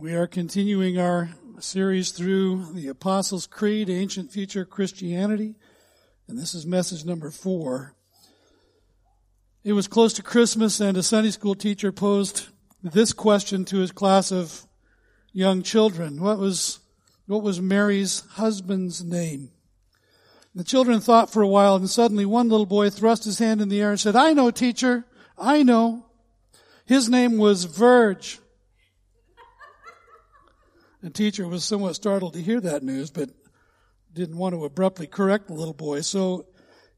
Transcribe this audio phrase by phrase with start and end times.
[0.00, 5.56] We are continuing our series through the Apostles' Creed, Ancient Future Christianity,
[6.28, 7.96] and this is message number four.
[9.64, 12.46] It was close to Christmas and a Sunday school teacher posed
[12.80, 14.68] this question to his class of
[15.32, 16.22] young children.
[16.22, 16.78] What was,
[17.26, 19.50] what was Mary's husband's name?
[20.54, 23.68] The children thought for a while and suddenly one little boy thrust his hand in
[23.68, 25.06] the air and said, I know, teacher.
[25.36, 26.06] I know.
[26.86, 28.38] His name was Verge.
[31.02, 33.30] The teacher was somewhat startled to hear that news, but
[34.12, 36.00] didn't want to abruptly correct the little boy.
[36.00, 36.46] So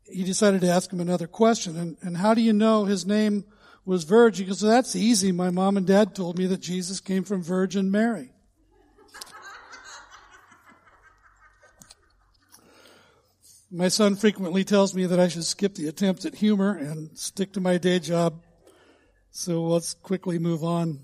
[0.04, 1.76] he decided to ask him another question.
[1.76, 3.44] And, and how do you know his name
[3.84, 4.08] was?
[4.08, 5.32] He goes, that's easy.
[5.32, 8.30] My mom and dad told me that Jesus came from Virgin Mary.
[13.70, 17.52] My son frequently tells me that I should skip the attempt at humor and stick
[17.52, 18.42] to my day job.
[19.30, 21.00] So let's quickly move on.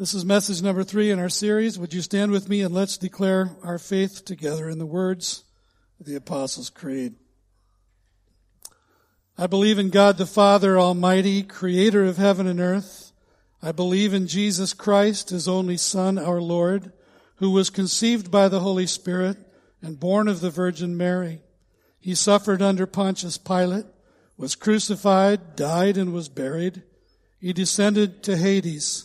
[0.00, 1.78] This is message number three in our series.
[1.78, 5.44] Would you stand with me and let's declare our faith together in the words
[6.00, 7.16] of the Apostles' Creed.
[9.36, 13.12] I believe in God the Father Almighty, creator of heaven and earth.
[13.62, 16.94] I believe in Jesus Christ, his only Son, our Lord,
[17.34, 19.36] who was conceived by the Holy Spirit
[19.82, 21.42] and born of the Virgin Mary.
[22.00, 23.84] He suffered under Pontius Pilate,
[24.38, 26.84] was crucified, died, and was buried.
[27.38, 29.04] He descended to Hades.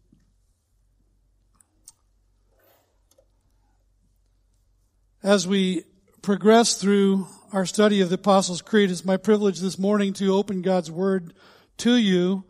[5.23, 5.83] As we
[6.23, 10.63] progress through our study of the Apostles' Creed, it's my privilege this morning to open
[10.63, 11.35] God's Word
[11.77, 12.43] to you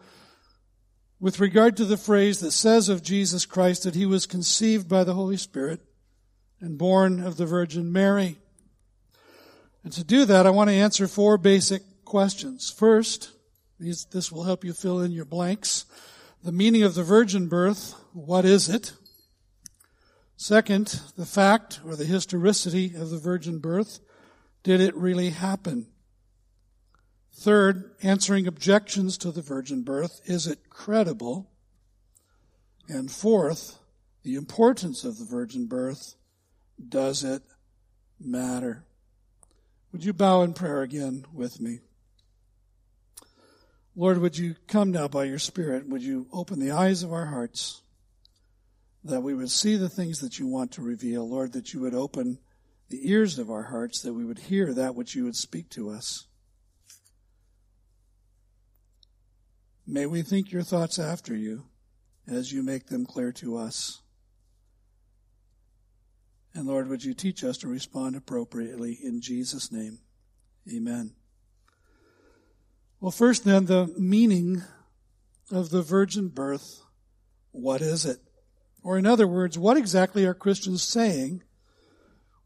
[1.20, 5.04] with regard to the phrase that says of Jesus Christ that he was conceived by
[5.04, 5.82] the Holy Spirit
[6.62, 8.38] and born of the Virgin Mary.
[9.84, 12.72] And to do that, I want to answer four basic questions.
[12.72, 13.34] First,
[13.82, 15.86] these, this will help you fill in your blanks.
[16.42, 18.94] The meaning of the virgin birth, what is it?
[20.42, 24.00] Second, the fact or the historicity of the virgin birth.
[24.64, 25.86] Did it really happen?
[27.32, 30.20] Third, answering objections to the virgin birth.
[30.26, 31.52] Is it credible?
[32.90, 33.78] And fourth,
[34.24, 36.16] the importance of the virgin birth.
[36.90, 37.44] Does it
[38.20, 38.84] matter?
[39.92, 41.82] Would you bow in prayer again with me?
[43.96, 45.88] Lord, would you come now by your Spirit?
[45.88, 47.84] Would you open the eyes of our hearts?
[49.04, 51.28] That we would see the things that you want to reveal.
[51.28, 52.40] Lord, that you would open
[52.90, 55.90] the ears of our hearts, that we would hear that which you would speak to
[55.90, 56.28] us.
[59.88, 61.66] May we think your thoughts after you
[62.28, 64.02] as you make them clear to us.
[66.54, 70.00] And Lord, would you teach us to respond appropriately in Jesus' name?
[70.72, 71.14] Amen.
[73.00, 74.64] Well, first then, the meaning
[75.50, 76.82] of the virgin birth.
[77.52, 78.20] What is it?
[78.84, 81.44] Or in other words, what exactly are Christians saying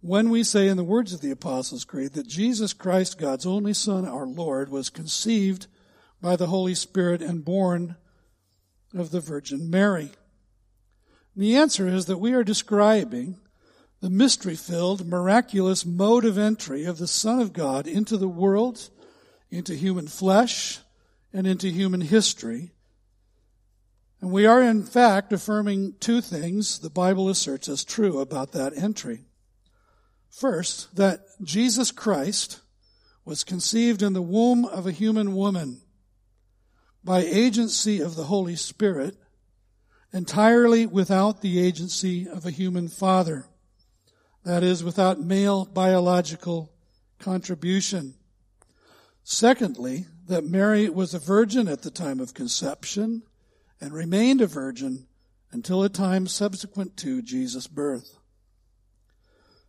[0.01, 3.73] when we say in the words of the Apostles' Creed that Jesus Christ, God's only
[3.73, 5.67] Son, our Lord, was conceived
[6.21, 7.95] by the Holy Spirit and born
[8.93, 10.11] of the Virgin Mary?
[11.37, 13.37] the answer is that we are describing
[13.99, 18.89] the mystery filled, miraculous mode of entry of the Son of God into the world,
[19.49, 20.79] into human flesh,
[21.33, 22.71] and into human history
[24.21, 28.75] and we are in fact affirming two things the Bible asserts as true about that
[28.77, 29.25] entry.
[30.29, 32.61] First, that Jesus Christ
[33.23, 35.81] was conceived in the womb of a human woman
[37.03, 39.15] by agency of the Holy Spirit,
[40.11, 43.45] entirely without the agency of a human father.
[44.43, 46.71] That is, without male biological
[47.19, 48.15] contribution.
[49.23, 53.23] Secondly, that Mary was a virgin at the time of conception
[53.79, 55.07] and remained a virgin
[55.51, 58.17] until a time subsequent to Jesus' birth.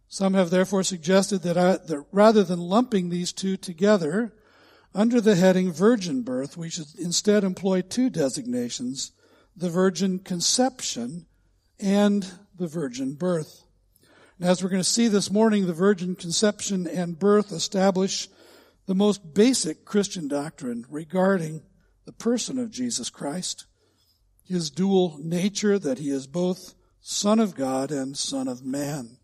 [0.08, 4.32] Some have therefore suggested that, I, that, rather than lumping these two together
[4.94, 9.12] under the heading virgin birth, we should instead employ two designations,
[9.56, 11.26] the virgin conception
[11.78, 12.26] and
[12.56, 13.64] the virgin birth.
[14.38, 18.28] And as we're going to see this morning, the virgin conception and birth establish
[18.86, 21.62] the most basic Christian doctrine regarding
[22.04, 23.66] the person of Jesus Christ
[24.48, 29.18] his dual nature that he is both Son of God and Son of Man.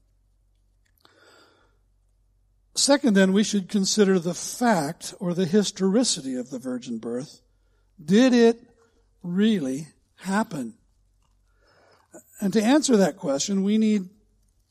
[2.74, 7.40] Second, then, we should consider the fact or the historicity of the virgin birth.
[8.02, 8.60] Did it
[9.22, 10.74] really happen?
[12.40, 14.08] And to answer that question, we need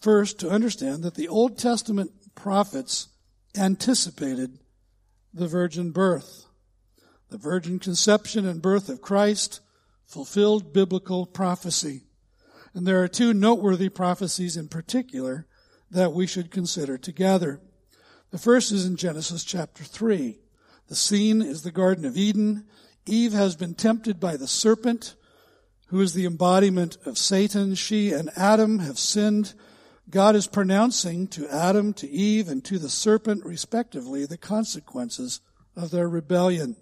[0.01, 3.07] first to understand that the Old Testament prophets
[3.55, 4.57] anticipated
[5.33, 6.45] the virgin birth.
[7.29, 9.61] The virgin conception and birth of Christ
[10.11, 12.03] fulfilled biblical prophecy.
[12.73, 15.47] And there are two noteworthy prophecies in particular
[15.89, 17.61] that we should consider together.
[18.31, 20.37] The first is in Genesis chapter 3.
[20.87, 22.65] The scene is the Garden of Eden.
[23.05, 25.15] Eve has been tempted by the serpent,
[25.87, 27.75] who is the embodiment of Satan.
[27.75, 29.53] She and Adam have sinned.
[30.09, 35.39] God is pronouncing to Adam, to Eve, and to the serpent, respectively, the consequences
[35.75, 36.75] of their rebellion.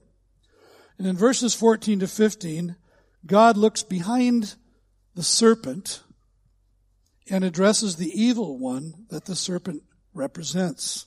[0.97, 2.75] And in verses 14 to 15,
[3.25, 4.55] God looks behind
[5.15, 6.03] the serpent
[7.29, 9.83] and addresses the evil one that the serpent
[10.13, 11.05] represents.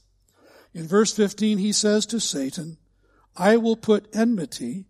[0.74, 2.78] In verse 15, he says to Satan,
[3.36, 4.86] I will put enmity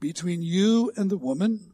[0.00, 1.72] between you and the woman,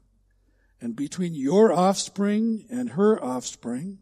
[0.81, 3.99] and between your offspring and her offspring.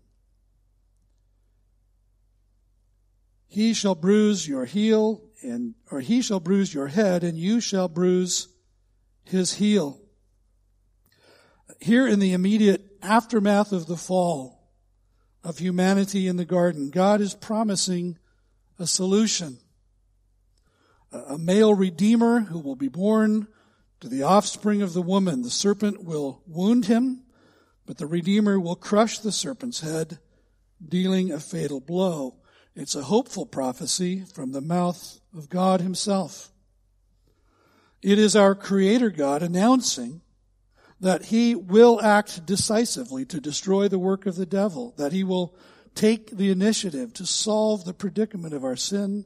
[3.47, 7.89] He shall bruise your heel, and, or he shall bruise your head, and you shall
[7.89, 8.49] bruise
[9.25, 10.01] his heel.
[11.81, 14.71] Here in the immediate aftermath of the fall
[15.45, 18.19] of humanity in the garden, God is promising
[18.79, 19.59] a solution.
[21.13, 23.47] A male redeemer who will be born
[24.01, 25.43] to the offspring of the woman.
[25.43, 27.23] The serpent will wound him,
[27.87, 30.19] but the redeemer will crush the serpent's head,
[30.87, 32.37] dealing a fatal blow.
[32.75, 36.51] It's a hopeful prophecy from the mouth of God himself.
[38.03, 40.21] It is our Creator God announcing
[41.01, 45.55] that He will act decisively to destroy the work of the devil, that He will
[45.95, 49.25] take the initiative to solve the predicament of our sin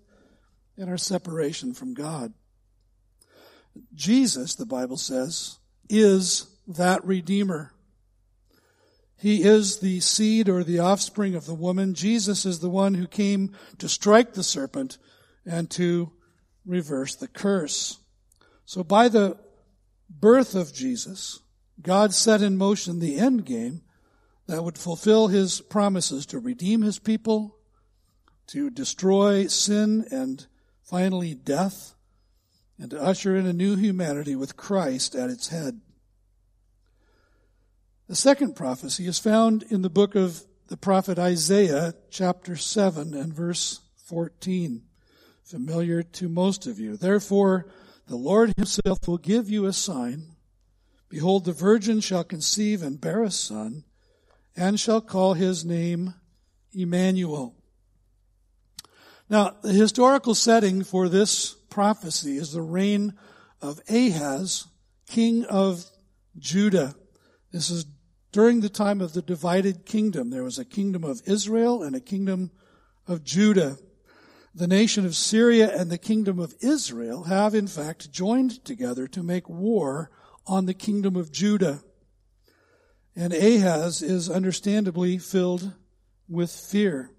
[0.77, 2.33] and our separation from God.
[3.95, 5.59] Jesus, the Bible says,
[5.89, 7.73] is that Redeemer.
[9.17, 11.95] He is the seed or the offspring of the woman.
[11.95, 14.97] Jesus is the one who came to strike the serpent
[15.45, 16.11] and to
[16.65, 17.99] reverse the curse.
[18.65, 19.37] So by the
[20.09, 21.41] birth of Jesus,
[21.83, 23.83] God set in motion the end game
[24.47, 27.57] that would fulfill his promises to redeem his people,
[28.49, 30.47] to destroy sin and
[30.83, 31.95] finally death,
[32.79, 35.81] and to usher in a new humanity with Christ at its head.
[38.09, 43.33] The second prophecy is found in the book of the prophet Isaiah, chapter 7 and
[43.33, 44.83] verse 14,
[45.45, 46.97] familiar to most of you.
[46.97, 47.67] Therefore,
[48.09, 50.35] the Lord himself will give you a sign.
[51.11, 53.85] Behold, the virgin shall conceive and bear a son,
[54.57, 56.15] and shall call his name
[56.73, 57.57] Emmanuel.
[59.29, 63.15] Now, the historical setting for this prophecy is the reign
[63.61, 64.69] of Ahaz,
[65.07, 65.85] king of
[66.39, 66.95] Judah.
[67.53, 67.87] This is
[68.31, 72.01] during the time of the divided kingdom, there was a kingdom of Israel and a
[72.01, 72.53] kingdom
[73.09, 73.79] of Judah.
[74.55, 79.23] The nation of Syria and the kingdom of Israel have in fact joined together to
[79.25, 80.11] make war
[80.47, 81.83] on the kingdom of Judah.
[83.17, 85.73] And Ahaz is understandably filled
[86.29, 87.11] with fear.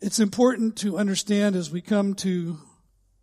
[0.00, 2.58] It's important to understand as we come to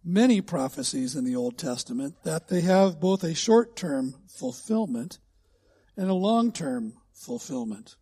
[0.03, 5.19] many prophecies in the Old Testament that they have both a short-term fulfillment
[5.97, 7.95] and a long-term fulfillment.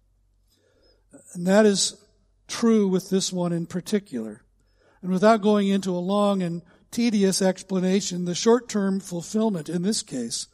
[1.33, 1.95] And that is
[2.47, 4.43] true with this one in particular.
[5.01, 10.47] And without going into a long and tedious explanation, the short-term fulfillment in this case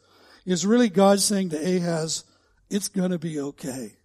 [0.44, 2.24] is really God saying to Ahaz,
[2.70, 3.96] it's gonna be okay.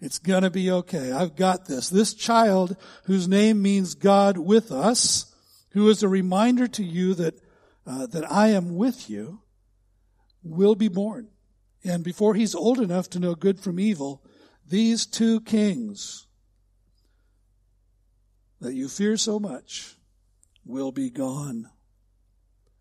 [0.00, 1.12] It's gonna be okay.
[1.12, 1.88] I've got this.
[1.88, 5.34] This child, whose name means God with us,
[5.70, 7.40] who is a reminder to you that,
[7.86, 9.40] uh, that I am with you,
[10.42, 11.28] will be born.
[11.84, 14.22] And before he's old enough to know good from evil,
[14.68, 16.26] these two kings
[18.60, 19.95] that you fear so much
[20.66, 21.70] will be gone.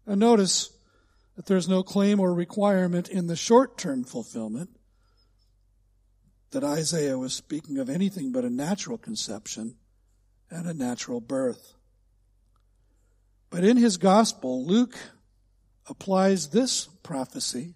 [0.05, 0.71] And notice
[1.35, 4.69] that there's no claim or requirement in the short term fulfillment
[6.51, 9.75] that Isaiah was speaking of anything but a natural conception
[10.49, 11.73] and a natural birth.
[13.49, 14.97] But in his gospel, Luke
[15.87, 17.75] applies this prophecy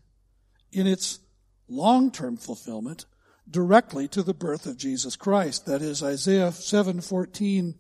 [0.72, 1.20] in its
[1.68, 3.06] long-term fulfillment
[3.50, 5.66] directly to the birth of Jesus Christ.
[5.66, 7.76] That is, Isaiah 7:14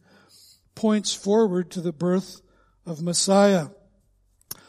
[0.79, 2.39] points forward to the birth
[2.85, 3.67] of Messiah.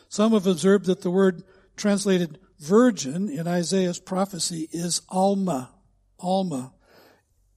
[0.08, 1.44] Some have observed that the word
[1.76, 5.70] translated virgin in Isaiah's prophecy is Alma,
[6.18, 6.72] Alma,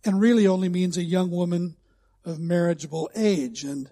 [0.05, 1.77] and really only means a young woman
[2.23, 3.63] of marriageable age.
[3.63, 3.89] And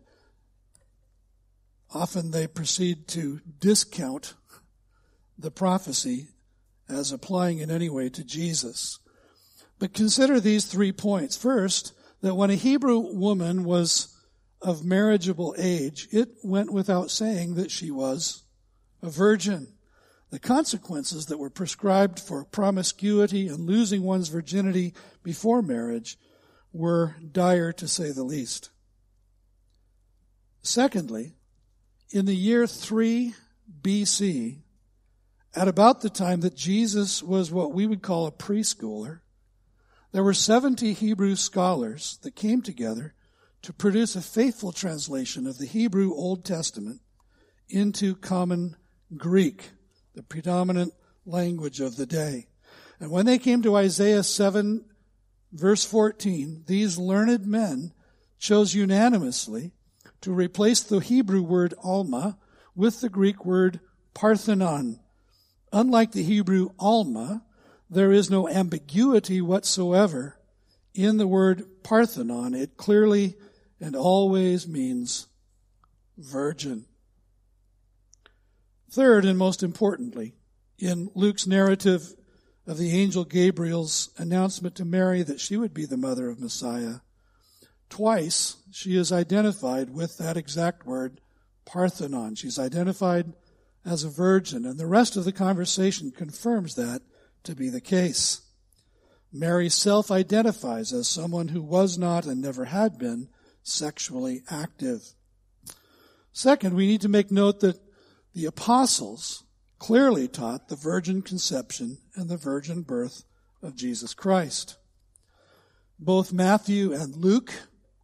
[1.92, 4.36] often they proceed to discount
[5.40, 6.28] the prophecy
[6.88, 9.00] as applying in any way to Jesus.
[9.80, 11.36] But consider these three points.
[11.36, 14.16] First, that when a Hebrew woman was
[14.62, 18.44] of marriageable age, it went without saying that she was
[19.02, 19.68] a virgin.
[20.30, 26.18] The consequences that were prescribed for promiscuity and losing one's virginity before marriage
[26.72, 28.70] were dire to say the least.
[30.62, 31.34] Secondly,
[32.12, 33.34] in the year 3
[33.82, 34.60] BC,
[35.56, 39.20] at about the time that Jesus was what we would call a preschooler,
[40.12, 43.16] there were 70 Hebrew scholars that came together
[43.64, 47.02] to produce a faithful translation of the Hebrew Old Testament
[47.70, 48.76] into common
[49.16, 49.72] Greek,
[50.16, 50.94] the predominant
[51.26, 52.48] language of the day.
[53.00, 54.86] And when they came to Isaiah 7
[55.52, 57.94] verse 14, these learned men
[58.40, 59.72] chose unanimously
[60.22, 62.38] to replace the Hebrew word alma
[62.76, 63.80] with the Greek word
[64.14, 64.98] parthenos.
[65.74, 67.44] Unlike the Hebrew alma,
[67.90, 70.38] there is no ambiguity whatsoever
[70.94, 72.54] in the word parthenos.
[72.54, 73.36] It clearly
[73.82, 75.28] and always means
[76.18, 76.86] virgin.
[78.92, 80.36] Third, and most importantly,
[80.78, 82.14] in Luke's narrative
[82.68, 86.98] of the angel Gabriel's announcement to Mary that she would be the mother of Messiah,
[87.90, 91.20] twice she is identified with that exact word,
[91.66, 92.38] parthenos.
[92.38, 93.34] She's identified
[93.84, 97.02] as a virgin, and the rest of the conversation confirms that
[97.44, 98.42] to be the case.
[99.34, 103.30] Mary self identifies as someone who was not and never had been
[103.64, 105.14] sexually active.
[106.34, 107.80] Second, we need to make note that
[108.34, 109.44] the apostles
[109.80, 113.24] clearly taught the virgin conception and the virgin birth
[113.62, 114.78] of Jesus Christ.
[116.00, 117.54] Both Matthew and Luke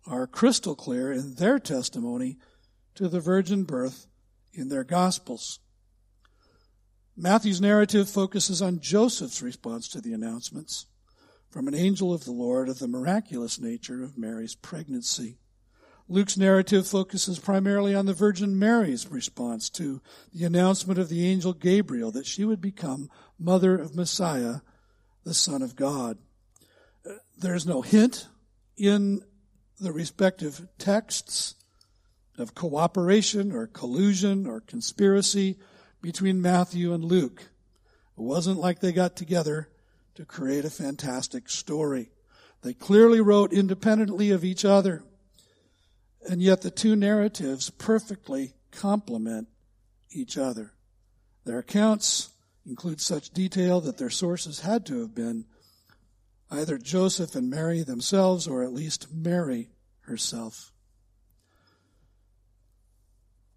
[0.05, 2.37] are crystal clear in their testimony
[2.95, 4.07] to the virgin birth
[4.53, 5.59] in their gospels.
[7.15, 10.85] Matthew's narrative focuses on Joseph's response to the announcements
[11.49, 15.37] from an angel of the Lord of the miraculous nature of Mary's pregnancy.
[16.09, 20.01] Luke's narrative focuses primarily on the Virgin Mary's response to
[20.33, 24.61] the announcement of the angel Gabriel that she would become mother of Messiah,
[25.25, 26.17] the Son of God.
[27.37, 28.27] There's no hint
[28.77, 29.21] in
[29.79, 31.55] the respective texts
[32.37, 35.57] of cooperation or collusion or conspiracy
[36.01, 37.49] between Matthew and Luke.
[38.17, 39.69] It wasn't like they got together
[40.15, 42.11] to create a fantastic story.
[42.61, 45.03] They clearly wrote independently of each other.
[46.29, 49.47] And yet the two narratives perfectly complement
[50.11, 50.73] each other.
[51.45, 52.31] Their accounts
[52.65, 55.45] include such detail that their sources had to have been
[56.51, 59.69] either Joseph and Mary themselves or at least Mary
[60.01, 60.71] herself.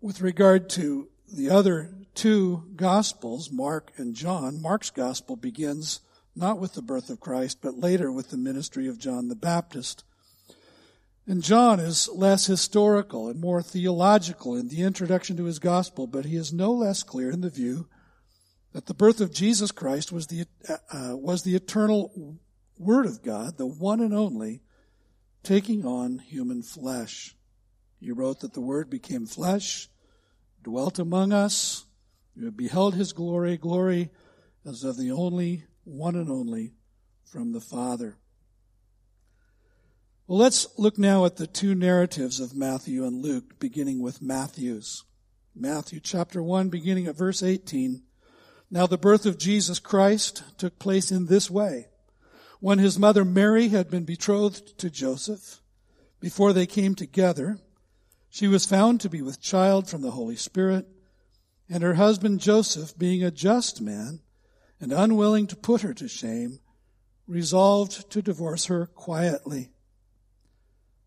[0.01, 6.01] With regard to the other two Gospels, Mark and John, Mark's Gospel begins
[6.35, 10.05] not with the birth of Christ, but later with the ministry of John the Baptist.
[11.27, 16.25] And John is less historical and more theological in the introduction to his Gospel, but
[16.25, 17.89] he is no less clear in the view
[18.73, 22.39] that the birth of Jesus Christ was the, uh, was the eternal
[22.79, 24.63] Word of God, the one and only,
[25.43, 27.37] taking on human flesh.
[28.01, 29.89] He wrote that the Word became flesh
[30.63, 31.85] dwelt among us.
[32.57, 34.11] Beheld his glory, glory
[34.65, 36.73] as of the only, one and only
[37.25, 38.17] from the Father.
[40.31, 45.03] Well, let's look now at the two narratives of Matthew and Luke, beginning with Matthew's.
[45.57, 48.05] Matthew chapter 1, beginning at verse 18.
[48.71, 51.89] Now the birth of Jesus Christ took place in this way.
[52.61, 55.61] When his mother Mary had been betrothed to Joseph,
[56.21, 57.59] before they came together,
[58.29, 60.87] she was found to be with child from the Holy Spirit,
[61.69, 64.21] and her husband Joseph, being a just man
[64.81, 66.61] and unwilling to put her to shame,
[67.27, 69.73] resolved to divorce her quietly.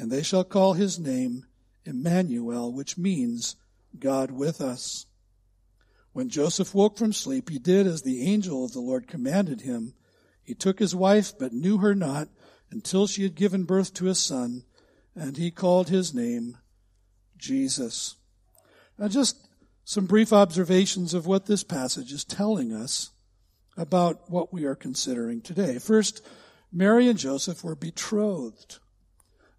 [0.00, 1.44] and they shall call his name
[1.84, 3.56] Emmanuel, which means
[3.98, 5.04] God with us.
[6.14, 9.92] When Joseph woke from sleep, he did as the angel of the Lord commanded him.
[10.42, 12.28] He took his wife, but knew her not
[12.70, 14.64] until she had given birth to a son
[15.14, 16.56] and he called his name
[17.36, 18.16] Jesus.
[18.98, 19.48] Now, just
[19.84, 23.10] some brief observations of what this passage is telling us
[23.76, 25.78] about what we are considering today.
[25.78, 26.24] First,
[26.72, 28.78] Mary and Joseph were betrothed.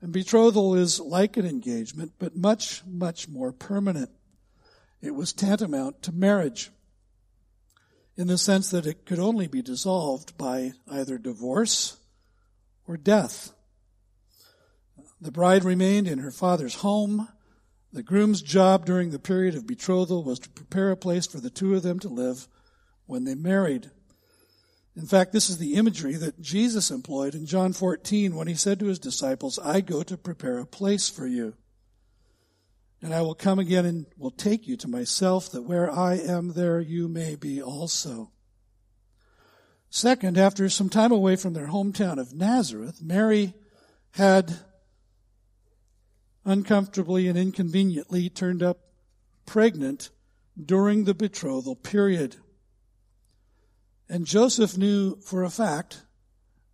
[0.01, 4.09] And betrothal is like an engagement, but much, much more permanent.
[5.01, 6.71] It was tantamount to marriage
[8.17, 11.97] in the sense that it could only be dissolved by either divorce
[12.87, 13.53] or death.
[15.19, 17.29] The bride remained in her father's home.
[17.93, 21.49] The groom's job during the period of betrothal was to prepare a place for the
[21.49, 22.47] two of them to live
[23.05, 23.91] when they married.
[24.95, 28.79] In fact, this is the imagery that Jesus employed in John 14 when he said
[28.79, 31.53] to his disciples, I go to prepare a place for you.
[33.01, 36.53] And I will come again and will take you to myself that where I am
[36.53, 38.31] there you may be also.
[39.89, 43.53] Second, after some time away from their hometown of Nazareth, Mary
[44.11, 44.59] had
[46.45, 48.79] uncomfortably and inconveniently turned up
[49.45, 50.09] pregnant
[50.63, 52.35] during the betrothal period.
[54.11, 56.01] And Joseph knew for a fact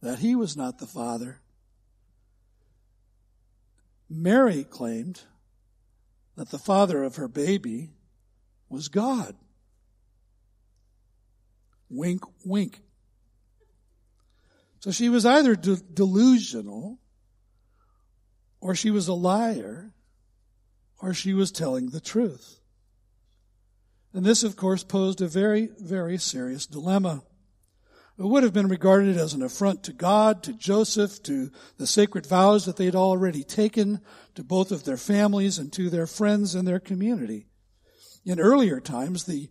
[0.02, 1.40] that he was not the father.
[4.10, 5.22] Mary claimed
[6.36, 7.92] that the father of her baby
[8.70, 9.36] was God.
[11.92, 12.80] Wink, wink.
[14.80, 16.98] So she was either de- delusional,
[18.60, 19.94] or she was a liar,
[21.00, 22.60] or she was telling the truth.
[24.12, 27.22] And this, of course, posed a very, very serious dilemma.
[28.20, 32.26] It would have been regarded as an affront to God, to Joseph, to the sacred
[32.26, 34.02] vows that they'd already taken,
[34.34, 37.46] to both of their families and to their friends and their community.
[38.26, 39.50] In earlier times, the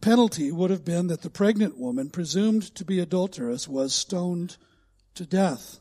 [0.00, 4.56] penalty would have been that the pregnant woman presumed to be adulterous was stoned
[5.14, 5.80] to death.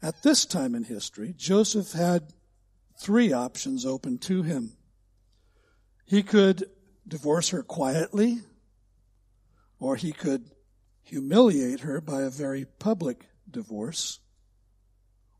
[0.00, 2.32] At this time in history, Joseph had
[2.98, 4.76] three options open to him.
[6.06, 6.64] He could
[7.06, 8.40] divorce her quietly,
[9.78, 10.50] or he could
[11.08, 14.20] humiliate her by a very public divorce.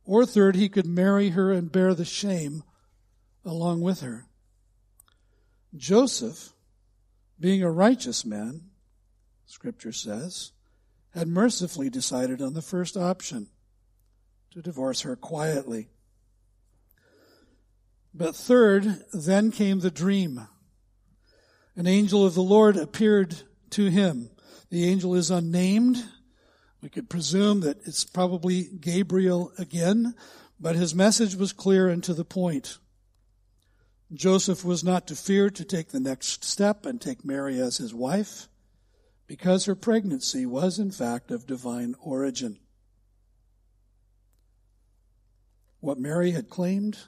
[0.04, 2.62] Or third, he could marry her and bear the shame
[3.44, 4.26] along with her.
[5.76, 6.54] Joseph,
[7.38, 8.62] being a righteous man,
[9.44, 10.52] scripture says,
[11.11, 13.48] had mercifully decided on the first option
[14.52, 15.88] to divorce her quietly.
[18.14, 20.48] But third, then came the dream.
[21.76, 24.31] An angel of the Lord appeared to him
[24.70, 26.04] the angel is unnamed.
[26.83, 30.14] We could presume that it's probably Gabriel again,
[30.61, 32.78] but his message was clear and to the point.
[34.12, 37.92] Joseph was not to fear to take the next step and take Mary as his
[37.92, 38.48] wife
[39.26, 42.59] because her pregnancy was in fact of divine origin.
[45.81, 46.98] What Mary had claimed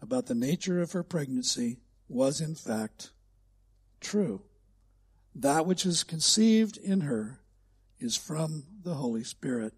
[0.00, 3.10] about the nature of her pregnancy was in fact
[4.00, 4.42] true.
[5.38, 7.40] That which is conceived in her
[7.98, 9.74] is from the Holy Spirit.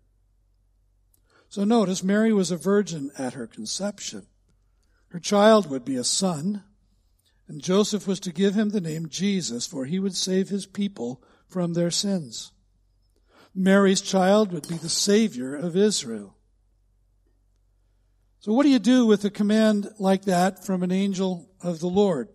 [1.48, 4.26] So notice, Mary was a virgin at her conception.
[5.08, 6.62] Her child would be a son,
[7.48, 11.24] and Joseph was to give him the name Jesus, for he would save his people
[11.48, 12.52] from their sins.
[13.52, 16.36] Mary's child would be the Savior of Israel.
[18.38, 21.88] So what do you do with a command like that from an angel of the
[21.88, 22.28] Lord?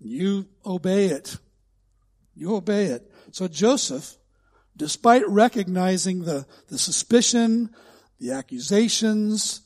[0.00, 1.36] You obey it.
[2.38, 3.10] You obey it.
[3.32, 4.16] So Joseph,
[4.76, 7.70] despite recognizing the, the suspicion,
[8.20, 9.62] the accusations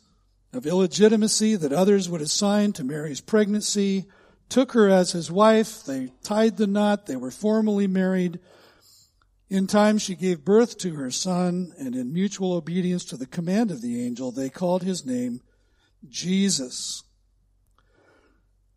[0.55, 4.07] of illegitimacy that others would assign to Mary's pregnancy,
[4.49, 5.85] took her as his wife.
[5.85, 7.07] They tied the knot.
[7.07, 8.41] They were formally married.
[9.51, 13.71] In time, she gave birth to her son, and in mutual obedience to the command
[13.71, 15.43] of the angel, they called his name
[16.09, 17.03] Jesus.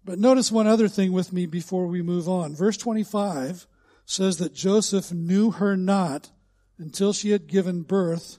[0.03, 2.55] But notice one other thing with me before we move on.
[2.55, 3.67] Verse 25
[4.05, 6.31] says that Joseph knew her not
[6.77, 8.37] until she had given birth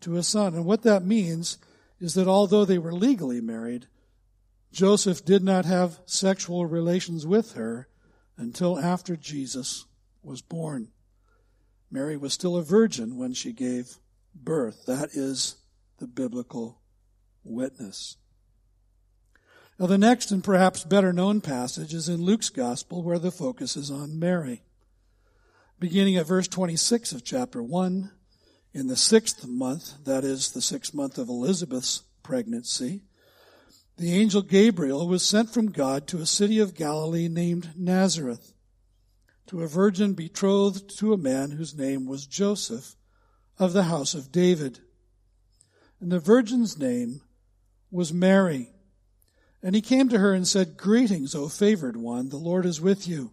[0.00, 0.54] to a son.
[0.54, 1.58] And what that means
[2.00, 3.86] is that although they were legally married,
[4.72, 7.88] Joseph did not have sexual relations with her
[8.36, 9.86] until after Jesus
[10.22, 10.88] was born.
[11.90, 13.96] Mary was still a virgin when she gave
[14.34, 14.84] birth.
[14.86, 15.56] That is
[15.98, 16.80] the biblical
[17.42, 18.18] witness.
[19.78, 23.76] Now, the next and perhaps better known passage is in Luke's Gospel, where the focus
[23.76, 24.62] is on Mary
[25.78, 28.10] beginning at verse 26 of chapter 1,
[28.72, 33.02] in the sixth month, that is the sixth month of Elizabeth's pregnancy,
[33.98, 38.52] the angel Gabriel was sent from God to a city of Galilee named Nazareth,
[39.46, 42.96] to a virgin betrothed to a man whose name was Joseph
[43.58, 44.80] of the house of David.
[46.00, 47.22] And the virgin's name
[47.90, 48.70] was Mary.
[49.62, 53.08] And he came to her and said, Greetings, O favored one, the Lord is with
[53.08, 53.32] you.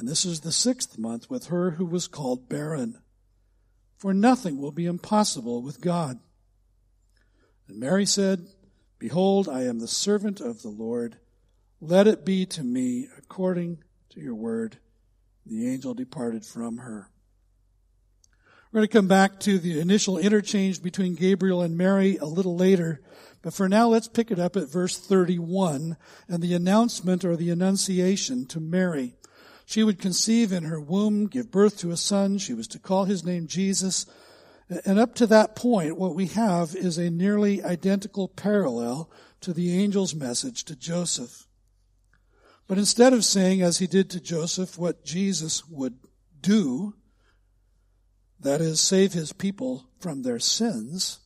[0.00, 3.02] and this is the sixth month with her who was called barren.
[3.98, 6.18] For nothing will be impossible with God.
[7.68, 8.46] And Mary said,
[8.98, 11.18] Behold, I am the servant of the Lord.
[11.82, 13.82] Let it be to me according
[14.14, 14.78] to your word.
[15.44, 17.10] The angel departed from her.
[18.72, 22.56] We're going to come back to the initial interchange between Gabriel and Mary a little
[22.56, 23.02] later.
[23.42, 27.50] But for now, let's pick it up at verse 31 and the announcement or the
[27.50, 29.16] annunciation to Mary.
[29.70, 32.38] She would conceive in her womb, give birth to a son.
[32.38, 34.04] She was to call his name Jesus.
[34.84, 39.08] And up to that point, what we have is a nearly identical parallel
[39.42, 41.46] to the angel's message to Joseph.
[42.66, 46.00] But instead of saying, as he did to Joseph, what Jesus would
[46.40, 46.94] do,
[48.40, 51.20] that is, save his people from their sins,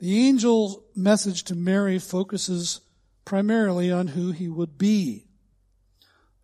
[0.00, 2.80] the angel's message to Mary focuses
[3.24, 5.27] primarily on who he would be.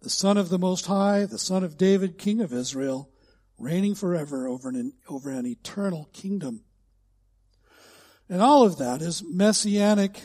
[0.05, 3.09] The Son of the Most High, the Son of David, King of Israel,
[3.59, 6.63] reigning forever over an, over an eternal kingdom.
[8.29, 10.21] And all of that is messianic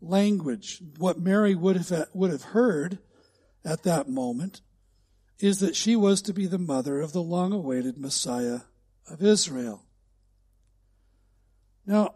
[0.00, 0.80] language.
[0.98, 3.00] What Mary would have, would have heard
[3.64, 4.60] at that moment
[5.40, 8.60] is that she was to be the mother of the long awaited Messiah
[9.10, 9.82] of Israel.
[11.84, 12.14] Now,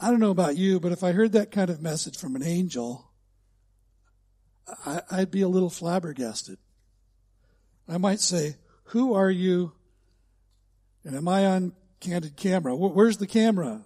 [0.00, 2.42] I don't know about you, but if I heard that kind of message from an
[2.42, 3.11] angel,
[4.84, 6.58] I, would be a little flabbergasted.
[7.88, 9.72] I might say, Who are you?
[11.04, 12.74] And am I on candid camera?
[12.74, 13.84] Where's the camera?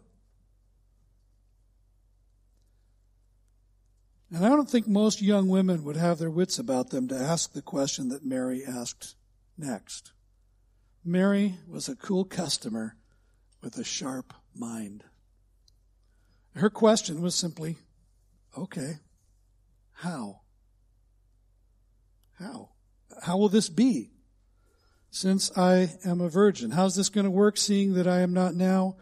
[4.30, 7.52] And I don't think most young women would have their wits about them to ask
[7.52, 9.14] the question that Mary asked
[9.56, 10.12] next.
[11.04, 12.96] Mary was a cool customer
[13.62, 15.04] with a sharp mind.
[16.56, 17.76] Her question was simply,
[18.58, 18.94] okay,
[19.92, 20.40] how?
[22.38, 22.70] How?
[23.22, 24.10] How will this be?
[25.10, 26.72] Since I am a virgin.
[26.72, 28.96] How's this going to work seeing that I am not now,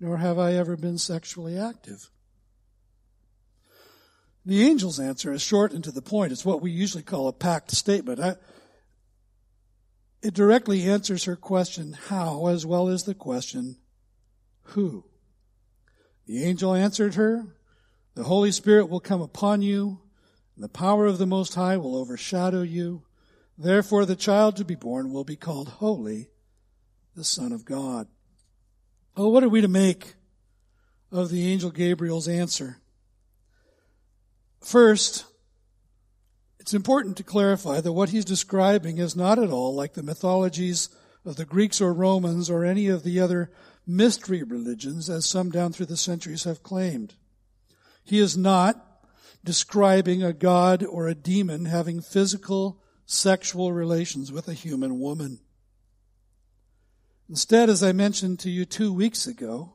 [0.00, 2.10] nor have I ever been sexually active?
[4.44, 6.32] The angel's answer is short and to the point.
[6.32, 8.18] It's what we usually call a packed statement.
[8.18, 8.34] I,
[10.20, 13.76] it directly answers her question, how, as well as the question,
[14.62, 15.04] who.
[16.26, 17.46] The angel answered her,
[18.14, 20.00] The Holy Spirit will come upon you,
[20.56, 23.02] the power of the Most High will overshadow you.
[23.56, 26.28] Therefore, the child to be born will be called Holy,
[27.14, 28.08] the Son of God.
[29.16, 30.14] Oh, what are we to make
[31.10, 32.78] of the angel Gabriel's answer?
[34.60, 35.26] First,
[36.58, 40.88] it's important to clarify that what he's describing is not at all like the mythologies
[41.24, 43.50] of the Greeks or Romans or any of the other
[43.86, 47.14] mystery religions as some down through the centuries have claimed.
[48.04, 48.91] He is not
[49.44, 55.40] describing a god or a demon having physical sexual relations with a human woman.
[57.28, 59.74] Instead, as I mentioned to you two weeks ago,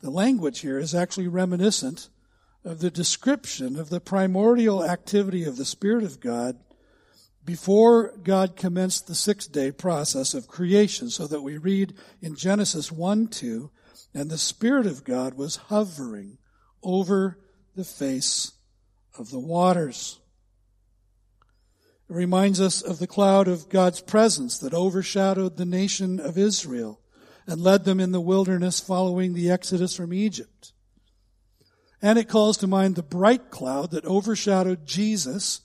[0.00, 2.08] the language here is actually reminiscent
[2.64, 6.58] of the description of the primordial activity of the Spirit of God
[7.44, 12.90] before God commenced the six day process of creation, so that we read in Genesis
[12.90, 13.70] 1 2,
[14.12, 16.38] and the Spirit of God was hovering
[16.82, 17.38] over
[17.76, 18.52] the face
[19.18, 20.18] of the waters.
[22.08, 27.00] It reminds us of the cloud of God's presence that overshadowed the nation of Israel
[27.46, 30.72] and led them in the wilderness following the exodus from Egypt.
[32.02, 35.62] And it calls to mind the bright cloud that overshadowed Jesus,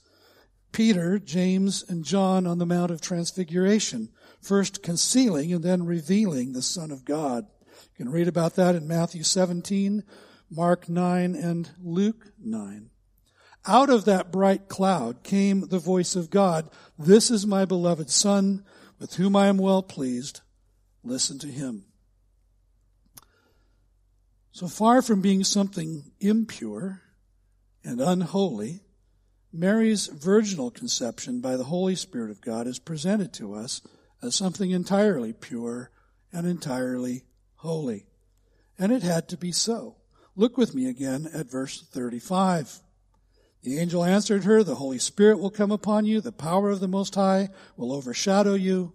[0.72, 4.08] Peter, James, and John on the Mount of Transfiguration,
[4.40, 7.46] first concealing and then revealing the Son of God.
[7.98, 10.02] You can read about that in Matthew 17,
[10.50, 12.91] Mark 9 and Luke 9.
[13.66, 16.68] Out of that bright cloud came the voice of God.
[16.98, 18.64] This is my beloved Son,
[18.98, 20.40] with whom I am well pleased.
[21.04, 21.84] Listen to him.
[24.50, 27.02] So far from being something impure
[27.84, 28.80] and unholy,
[29.52, 33.80] Mary's virginal conception by the Holy Spirit of God is presented to us
[34.22, 35.90] as something entirely pure
[36.32, 37.24] and entirely
[37.56, 38.06] holy.
[38.78, 39.96] And it had to be so.
[40.34, 42.80] Look with me again at verse 35.
[43.62, 46.88] The angel answered her, The Holy Spirit will come upon you, the power of the
[46.88, 48.92] Most High will overshadow you,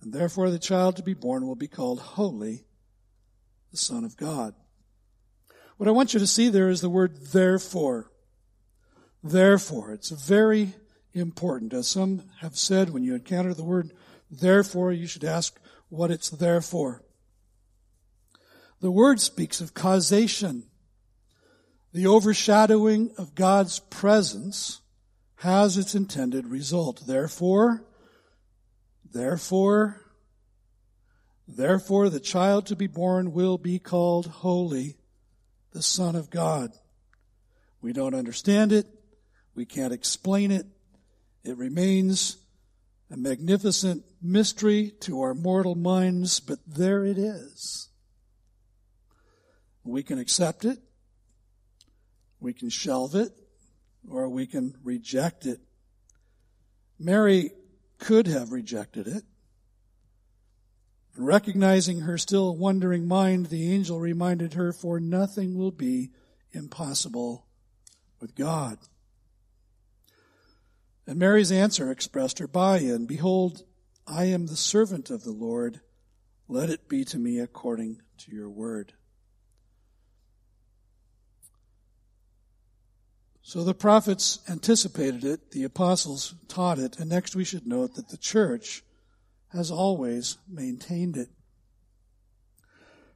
[0.00, 2.64] and therefore the child to be born will be called Holy,
[3.70, 4.54] the Son of God.
[5.76, 8.10] What I want you to see there is the word therefore.
[9.22, 9.92] Therefore.
[9.92, 10.74] It's very
[11.12, 11.72] important.
[11.72, 13.92] As some have said, when you encounter the word
[14.30, 17.02] therefore, you should ask what it's there for.
[18.80, 20.64] The word speaks of causation.
[21.94, 24.80] The overshadowing of God's presence
[25.36, 27.06] has its intended result.
[27.06, 27.84] Therefore,
[29.12, 30.00] therefore,
[31.46, 34.96] therefore the child to be born will be called holy,
[35.70, 36.72] the Son of God.
[37.80, 38.88] We don't understand it.
[39.54, 40.66] We can't explain it.
[41.44, 42.38] It remains
[43.08, 47.88] a magnificent mystery to our mortal minds, but there it is.
[49.84, 50.80] We can accept it
[52.44, 53.32] we can shelve it
[54.08, 55.60] or we can reject it.
[56.98, 57.50] Mary
[57.98, 59.24] could have rejected it.
[61.16, 66.10] Recognizing her still wondering mind, the angel reminded her, For nothing will be
[66.52, 67.46] impossible
[68.20, 68.78] with God.
[71.06, 73.62] And Mary's answer expressed her buy in Behold,
[74.06, 75.80] I am the servant of the Lord.
[76.48, 78.94] Let it be to me according to your word.
[83.46, 88.08] So the prophets anticipated it, the apostles taught it, and next we should note that
[88.08, 88.82] the church
[89.52, 91.28] has always maintained it.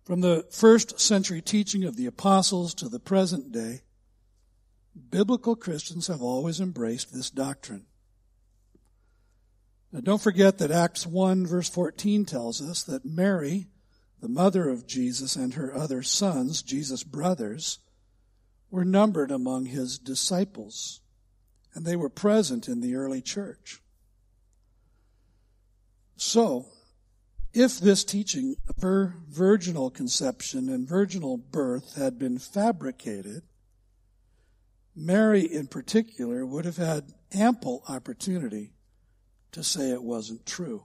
[0.04, 3.80] From the first century teaching of the apostles to the present day,
[5.10, 7.86] biblical Christians have always embraced this doctrine.
[9.92, 13.68] Now don't forget that Acts 1 verse 14 tells us that Mary,
[14.20, 17.78] the mother of Jesus and her other sons, Jesus' brothers,
[18.70, 21.00] were numbered among his disciples,
[21.74, 23.80] and they were present in the early church.
[26.16, 26.66] So,
[27.54, 33.42] if this teaching of her virginal conception and virginal birth had been fabricated,
[34.94, 38.72] Mary in particular would have had ample opportunity
[39.52, 40.84] to say it wasn't true.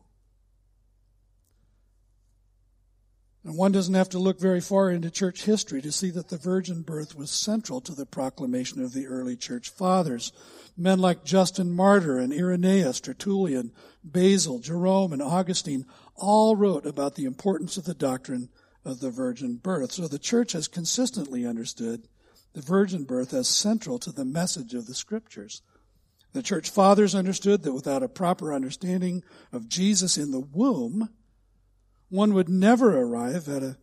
[3.43, 6.38] And one doesn't have to look very far into church history to see that the
[6.38, 10.32] virgin birth was central to the proclamation of the early church fathers.
[10.77, 13.71] Men like Justin Martyr and Irenaeus, Tertullian,
[14.03, 18.49] Basil, Jerome, and Augustine all wrote about the importance of the doctrine
[18.86, 19.91] of the virgin birth.
[19.91, 22.08] So the church has consistently understood
[22.53, 25.62] the virgin birth as central to the message of the scriptures.
[26.32, 31.10] The church fathers understood that without a proper understanding of Jesus in the womb,
[32.13, 33.76] one would never arrive at a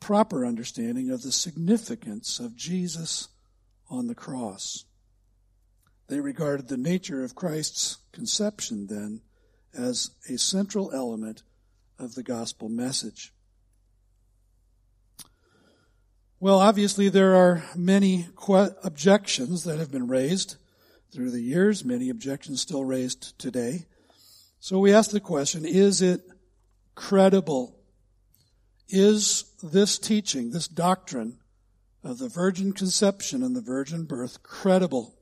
[0.00, 3.28] proper understanding of the significance of Jesus
[3.90, 4.86] on the cross.
[6.08, 9.20] They regarded the nature of Christ's conception then
[9.76, 11.42] as a central element
[11.98, 13.34] of the gospel message.
[16.40, 18.28] Well, obviously there are many
[18.82, 20.56] objections that have been raised
[21.12, 23.84] through the years, many objections still raised today.
[24.58, 26.22] So we ask the question, is it
[26.94, 27.76] credible?
[28.88, 31.38] Is this teaching, this doctrine
[32.02, 35.14] of the virgin conception and the virgin birth credible?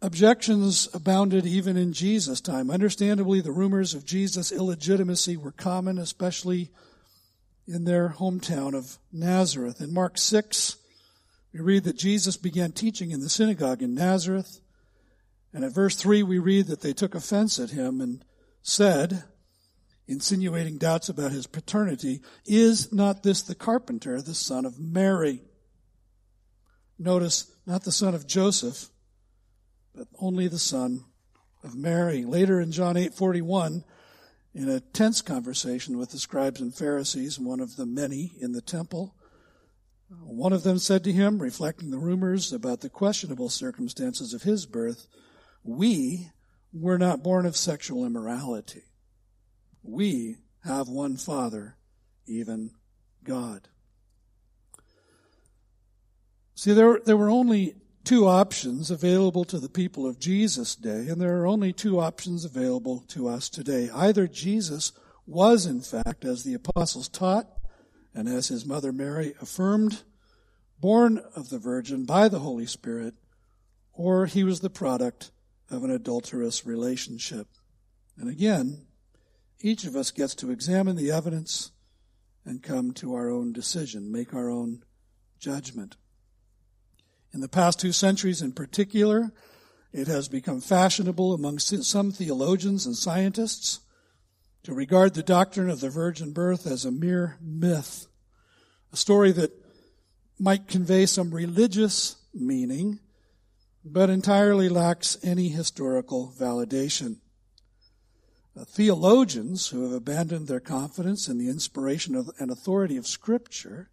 [0.00, 2.70] Objections abounded even in Jesus' time.
[2.70, 6.70] Understandably, the rumors of Jesus' illegitimacy were common, especially
[7.68, 9.80] in their hometown of Nazareth.
[9.80, 10.76] In Mark 6,
[11.52, 14.60] we read that Jesus began teaching in the synagogue in Nazareth.
[15.52, 18.24] And at verse 3, we read that they took offense at him and
[18.62, 19.24] said,
[20.06, 25.42] insinuating doubts about his paternity, Is not this the carpenter, the son of Mary?
[26.98, 28.88] Notice, not the son of Joseph,
[29.94, 31.04] but only the son
[31.62, 32.24] of Mary.
[32.24, 33.84] Later in John 8:41,
[34.54, 38.60] in a tense conversation with the scribes and Pharisees, one of the many in the
[38.60, 39.14] temple,
[40.20, 44.66] one of them said to him, reflecting the rumors about the questionable circumstances of his
[44.66, 45.06] birth,
[45.64, 46.30] We
[46.72, 48.82] were not born of sexual immorality.
[49.82, 51.76] We have one Father,
[52.26, 52.70] even
[53.24, 53.68] God.
[56.54, 61.20] See, there, there were only two options available to the people of Jesus' day, and
[61.20, 63.90] there are only two options available to us today.
[63.92, 64.92] Either Jesus
[65.26, 67.48] was, in fact, as the apostles taught,
[68.14, 70.02] and as his mother Mary affirmed,
[70.80, 73.14] born of the Virgin by the Holy Spirit,
[73.92, 75.30] or he was the product
[75.70, 77.46] of an adulterous relationship.
[78.18, 78.86] And again,
[79.60, 81.72] each of us gets to examine the evidence
[82.44, 84.82] and come to our own decision, make our own
[85.38, 85.96] judgment.
[87.32, 89.32] In the past two centuries in particular,
[89.92, 93.80] it has become fashionable among some theologians and scientists
[94.64, 98.06] to regard the doctrine of the virgin birth as a mere myth,
[98.92, 99.52] a story that
[100.38, 102.98] might convey some religious meaning,
[103.84, 107.16] but entirely lacks any historical validation.
[108.56, 113.90] Uh, theologians who have abandoned their confidence in the inspiration and authority of Scripture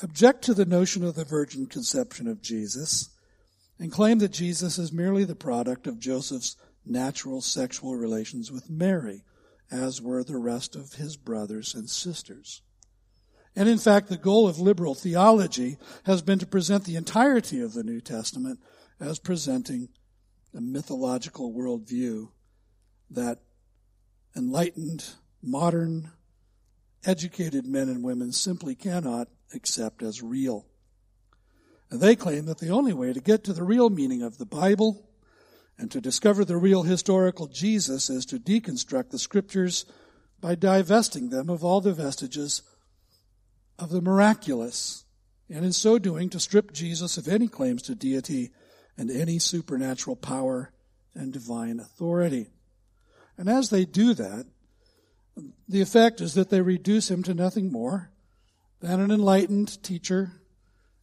[0.00, 3.10] object to the notion of the virgin conception of Jesus
[3.78, 9.24] and claim that Jesus is merely the product of Joseph's natural sexual relations with Mary,
[9.70, 12.62] as were the rest of his brothers and sisters.
[13.54, 17.74] And in fact, the goal of liberal theology has been to present the entirety of
[17.74, 18.60] the New Testament
[19.00, 19.88] as presenting
[20.54, 22.28] a mythological worldview
[23.10, 23.38] that
[24.36, 25.04] enlightened,
[25.42, 26.10] modern,
[27.04, 30.66] educated men and women simply cannot accept as real.
[31.90, 34.46] And they claim that the only way to get to the real meaning of the
[34.46, 35.08] Bible
[35.78, 39.86] and to discover the real historical Jesus is to deconstruct the scriptures
[40.40, 42.62] by divesting them of all the vestiges
[43.78, 45.04] of the miraculous,
[45.48, 48.50] and in so doing to strip Jesus of any claims to deity
[48.98, 50.72] and any supernatural power
[51.14, 52.48] and divine authority.
[53.38, 54.46] And as they do that,
[55.68, 58.10] the effect is that they reduce him to nothing more
[58.80, 60.32] than an enlightened teacher,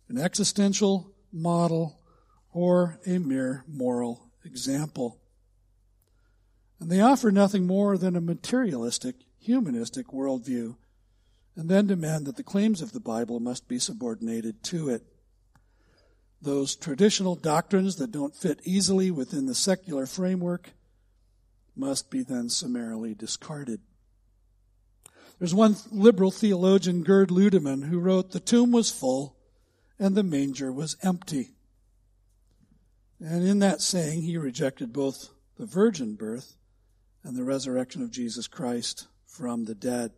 [0.10, 1.99] an existential model,
[2.51, 5.19] or a mere moral example.
[6.79, 10.75] And they offer nothing more than a materialistic, humanistic worldview,
[11.55, 15.03] and then demand that the claims of the Bible must be subordinated to it.
[16.41, 20.71] Those traditional doctrines that don't fit easily within the secular framework
[21.76, 23.82] must be then summarily discarded.
[25.39, 29.36] There's one liberal theologian, Gerd Ludemann, who wrote, The tomb was full
[30.00, 31.52] and the manger was empty.
[33.19, 36.56] And in that saying, he rejected both the virgin birth
[37.24, 40.12] and the resurrection of Jesus Christ from the dead.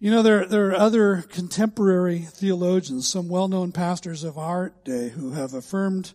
[0.00, 5.32] You know, there, there are other contemporary theologians, some well-known pastors of our day who
[5.32, 6.14] have affirmed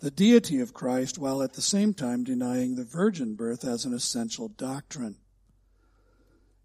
[0.00, 3.94] the deity of Christ while at the same time denying the virgin birth as an
[3.94, 5.14] essential doctrine.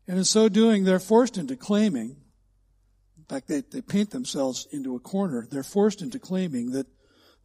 [0.07, 2.17] And in so doing, they're forced into claiming,
[3.15, 5.45] in fact, they, they paint themselves into a corner.
[5.47, 6.87] They're forced into claiming that,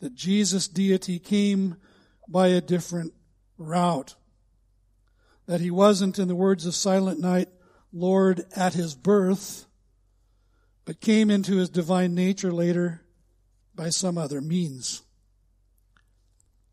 [0.00, 1.76] that Jesus' deity came
[2.26, 3.12] by a different
[3.58, 4.14] route.
[5.44, 7.50] That he wasn't, in the words of Silent Night,
[7.94, 9.66] Lord at his birth,
[10.85, 13.02] but came into his divine nature later
[13.74, 15.02] by some other means.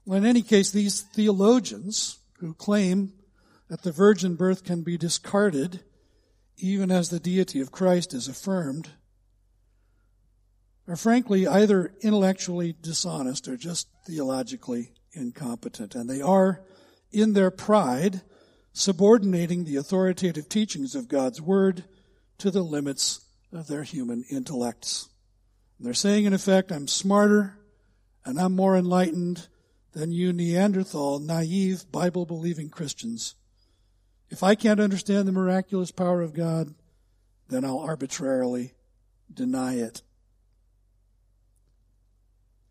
[0.06, 3.14] Well, in any case, these theologians who claim
[3.70, 5.82] that the virgin birth can be discarded
[6.58, 8.90] even as the deity of Christ is affirmed,
[10.88, 15.96] are frankly either intellectually dishonest or just theologically incompetent.
[15.96, 16.62] And they are,
[17.12, 18.22] in their pride,
[18.74, 21.84] subordinating the authoritative teachings of God's Word
[22.38, 25.10] to the limits of their human intellects.
[25.78, 27.58] And they're saying, in effect, I'm smarter
[28.26, 29.48] and I'm more enlightened
[29.94, 33.36] than you Neanderthal, naive, Bible believing Christians
[34.32, 36.74] if I can't understand the miraculous power of God,
[37.50, 38.74] then I'll arbitrarily
[39.32, 40.02] deny it.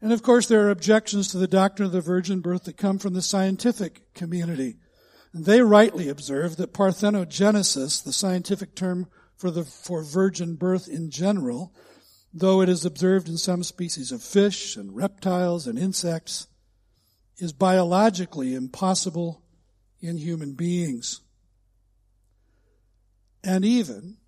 [0.01, 2.99] And of course, there are objections to the doctrine of the virgin birth that come
[2.99, 4.79] from the scientific community.
[5.33, 9.07] They rightly observe that parthenogenesis, the scientific term
[9.37, 11.73] for the, for virgin birth in general,
[12.33, 16.49] though it is observed in some species of fish and reptiles and insects,
[17.39, 19.43] is biologically impossible
[20.01, 21.21] in human beings.
[23.43, 24.19] And even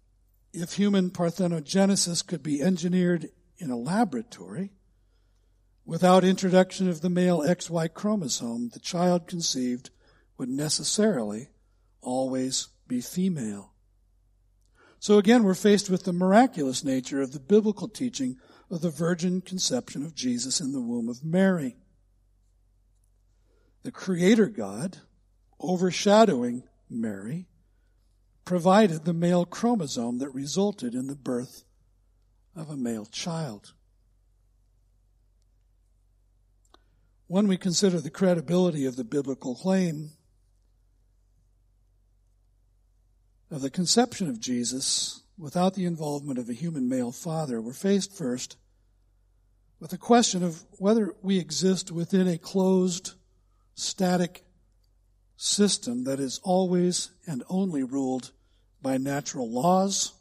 [0.52, 3.28] if human parthenogenesis could be engineered
[3.58, 4.72] in a laboratory,
[5.84, 9.90] without introduction of the male XY chromosome, the child conceived
[10.38, 11.48] would necessarily
[12.00, 13.72] always be female.
[14.98, 18.38] So again, we're faced with the miraculous nature of the biblical teaching
[18.70, 21.76] of the virgin conception of Jesus in the womb of Mary.
[23.82, 24.98] The Creator God,
[25.60, 27.48] overshadowing Mary,
[28.44, 31.64] provided the male chromosome that resulted in the birth
[32.54, 33.72] of a male child.
[37.26, 40.10] When we consider the credibility of the biblical claim
[43.52, 48.16] of the conception of Jesus without the involvement of a human male father, we're faced
[48.16, 48.56] first
[49.78, 53.12] with the question of whether we exist within a closed,
[53.74, 54.42] static
[55.36, 58.30] system that is always and only ruled
[58.80, 60.14] by natural laws,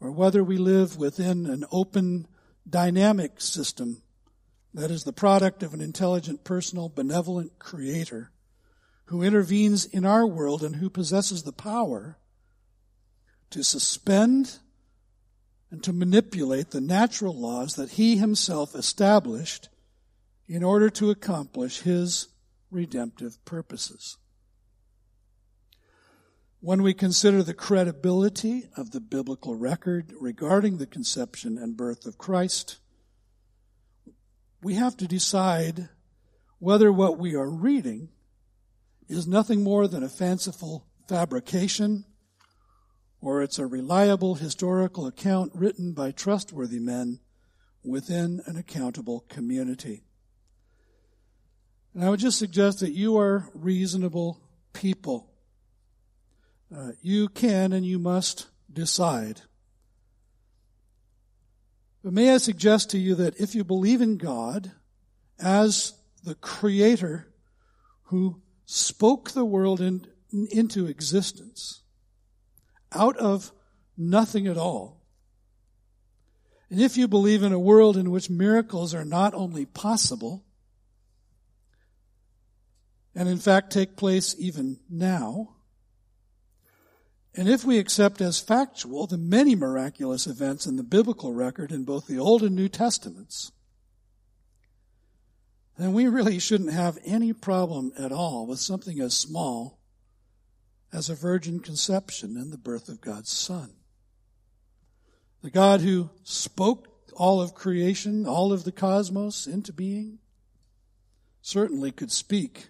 [0.00, 2.28] or whether we live within an open,
[2.68, 4.00] dynamic system
[4.72, 8.30] that is the product of an intelligent, personal, benevolent creator
[9.06, 12.18] who intervenes in our world and who possesses the power
[13.50, 14.58] to suspend
[15.70, 19.68] and to manipulate the natural laws that he himself established
[20.48, 22.28] in order to accomplish his
[22.70, 24.16] redemptive purposes.
[26.60, 32.18] When we consider the credibility of the biblical record regarding the conception and birth of
[32.18, 32.78] Christ,
[34.62, 35.88] we have to decide
[36.58, 38.08] whether what we are reading
[39.08, 42.04] is nothing more than a fanciful fabrication
[43.20, 47.18] or it's a reliable historical account written by trustworthy men
[47.82, 50.04] within an accountable community.
[51.94, 54.40] And I would just suggest that you are reasonable
[54.72, 55.30] people.
[56.74, 59.40] Uh, you can and you must decide.
[62.04, 64.70] But may I suggest to you that if you believe in God
[65.40, 67.32] as the creator
[68.04, 70.06] who spoke the world in,
[70.50, 71.82] into existence
[72.92, 73.52] out of
[73.96, 75.00] nothing at all,
[76.68, 80.44] and if you believe in a world in which miracles are not only possible,
[83.14, 85.54] and in fact take place even now.
[87.34, 91.84] And if we accept as factual the many miraculous events in the biblical record in
[91.84, 93.52] both the Old and New Testaments,
[95.76, 99.78] then we really shouldn't have any problem at all with something as small
[100.92, 103.72] as a virgin conception and the birth of God's Son.
[105.42, 110.18] The God who spoke all of creation, all of the cosmos into being,
[111.42, 112.68] certainly could speak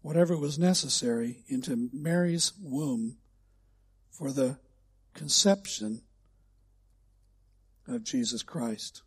[0.00, 3.16] whatever was necessary into Mary's womb
[4.10, 4.58] for the
[5.14, 6.02] conception
[7.88, 9.02] of Jesus Christ.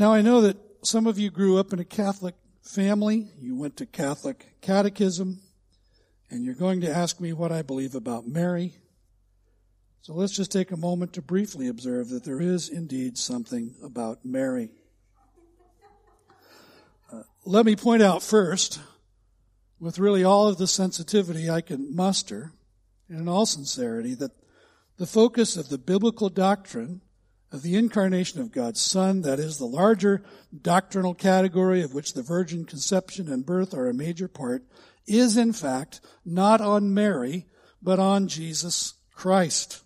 [0.00, 3.76] Now I know that some of you grew up in a Catholic family, you went
[3.76, 5.42] to Catholic catechism,
[6.30, 8.72] and you're going to ask me what I believe about Mary.
[10.00, 14.24] So let's just take a moment to briefly observe that there is indeed something about
[14.24, 14.70] Mary.
[17.12, 18.80] Uh, let me point out first,
[19.78, 22.52] with really all of the sensitivity I can muster,
[23.10, 24.32] and in all sincerity, that
[24.96, 27.02] the focus of the biblical doctrine
[27.52, 30.22] of the incarnation of God's Son, that is the larger
[30.62, 34.64] doctrinal category of which the virgin conception and birth are a major part,
[35.06, 37.46] is in fact not on Mary,
[37.82, 39.82] but on Jesus Christ.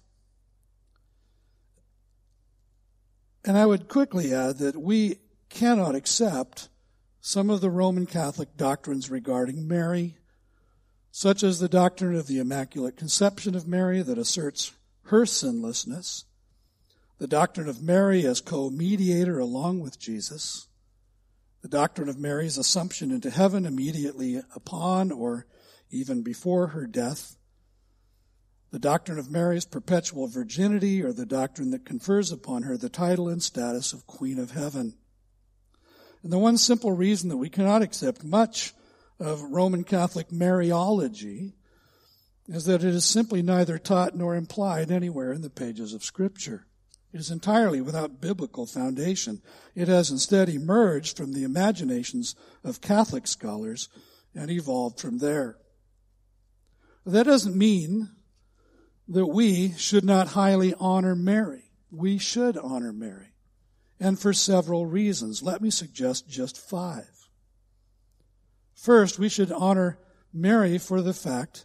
[3.44, 6.68] And I would quickly add that we cannot accept
[7.20, 10.16] some of the Roman Catholic doctrines regarding Mary,
[11.10, 14.72] such as the doctrine of the Immaculate Conception of Mary that asserts
[15.04, 16.24] her sinlessness,
[17.18, 20.66] the doctrine of Mary as co-mediator along with Jesus,
[21.62, 25.46] the doctrine of Mary's assumption into heaven immediately upon or
[25.90, 27.36] even before her death,
[28.70, 33.28] the doctrine of Mary's perpetual virginity or the doctrine that confers upon her the title
[33.28, 34.94] and status of Queen of Heaven.
[36.24, 38.74] And the one simple reason that we cannot accept much
[39.20, 41.52] of Roman Catholic Mariology
[42.48, 46.66] is that it is simply neither taught nor implied anywhere in the pages of Scripture.
[47.14, 49.40] It is entirely without biblical foundation.
[49.76, 52.34] It has instead emerged from the imaginations
[52.64, 53.88] of Catholic scholars
[54.34, 55.56] and evolved from there.
[57.06, 58.10] That doesn't mean
[59.06, 61.70] that we should not highly honor Mary.
[61.92, 63.28] We should honor Mary
[64.00, 65.40] and for several reasons.
[65.40, 67.28] Let me suggest just five.
[68.74, 70.00] First, we should honor
[70.32, 71.64] Mary for the fact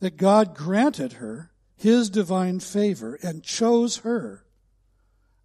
[0.00, 4.44] that God granted her his divine favor and chose her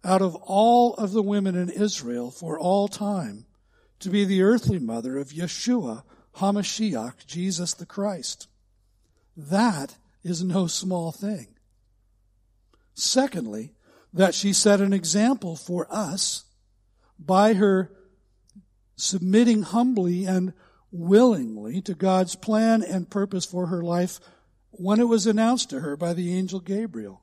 [0.04, 3.46] out of all of the women in Israel for all time
[4.00, 6.02] to be the earthly mother of Yeshua,
[6.36, 8.48] HaMashiach, Jesus the Christ.
[9.36, 11.48] That is no small thing.
[12.94, 13.74] Secondly,
[14.12, 16.44] that she set an example for us
[17.18, 17.92] by her
[18.96, 20.52] submitting humbly and
[20.90, 24.18] willingly to God's plan and purpose for her life
[24.70, 27.22] when it was announced to her by the angel Gabriel.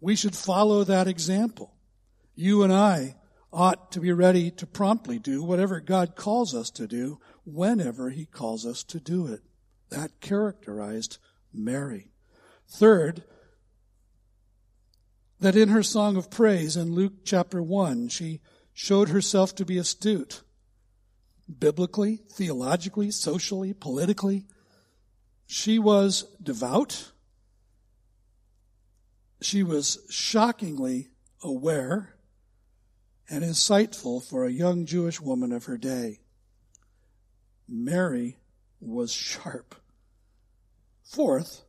[0.00, 1.74] We should follow that example.
[2.34, 3.16] You and I
[3.52, 8.26] ought to be ready to promptly do whatever God calls us to do whenever He
[8.26, 9.40] calls us to do it.
[9.90, 11.18] That characterized
[11.52, 12.10] Mary.
[12.68, 13.24] Third,
[15.40, 18.40] that in her song of praise in Luke chapter 1, she
[18.72, 20.42] showed herself to be astute.
[21.58, 24.46] Biblically, theologically, socially, politically.
[25.46, 27.12] She was devout.
[29.40, 31.08] She was shockingly
[31.42, 32.14] aware
[33.28, 36.20] and insightful for a young Jewish woman of her day.
[37.68, 38.38] Mary
[38.80, 39.74] was sharp.
[41.02, 41.64] Fourth,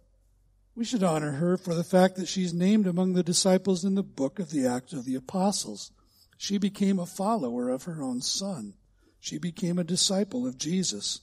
[0.75, 4.03] we should honor her for the fact that she's named among the disciples in the
[4.03, 5.91] book of the Acts of the Apostles.
[6.37, 8.75] She became a follower of her own son.
[9.19, 11.21] She became a disciple of Jesus.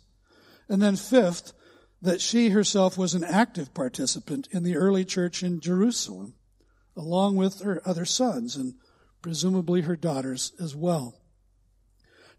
[0.68, 1.52] And then fifth,
[2.02, 6.34] that she herself was an active participant in the early church in Jerusalem,
[6.96, 8.74] along with her other sons and
[9.22, 11.14] presumably her daughters as well.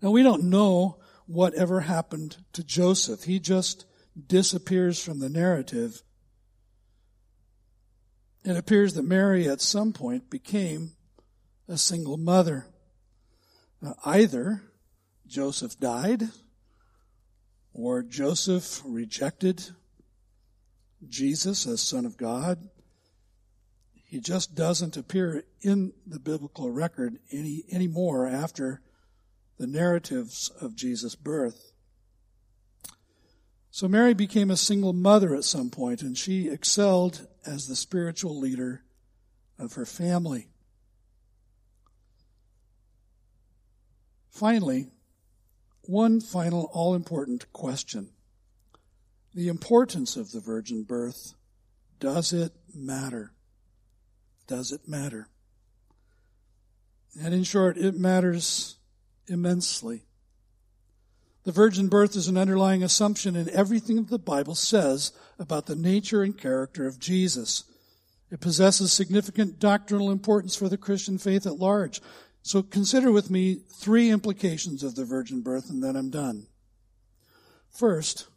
[0.01, 3.23] Now we don't know what ever happened to Joseph.
[3.23, 3.85] He just
[4.27, 6.03] disappears from the narrative.
[8.43, 10.91] It appears that Mary at some point became
[11.67, 12.67] a single mother.
[13.81, 14.61] Now, either
[15.25, 16.29] Joseph died
[17.75, 19.69] or Joseph rejected
[21.07, 22.69] Jesus as Son of God
[24.15, 28.79] he just doesn't appear in the biblical record any anymore after
[29.57, 31.73] the narratives of Jesus' birth.
[33.71, 38.39] So Mary became a single mother at some point, and she excelled as the spiritual
[38.39, 38.83] leader
[39.59, 40.47] of her family.
[44.29, 44.87] Finally,
[45.87, 48.09] one final all important question.
[49.33, 51.33] The importance of the virgin birth.
[51.99, 53.35] Does it matter?
[54.47, 55.27] does it matter?
[57.19, 58.77] And in short, it matters
[59.27, 60.03] immensely.
[61.43, 66.23] The virgin birth is an underlying assumption in everything the Bible says about the nature
[66.23, 67.63] and character of Jesus.
[68.31, 72.01] It possesses significant doctrinal importance for the Christian faith at large.
[72.45, 76.45] So consider with me three implications of the virgin birth and then I'm done.
[77.71, 78.27] First,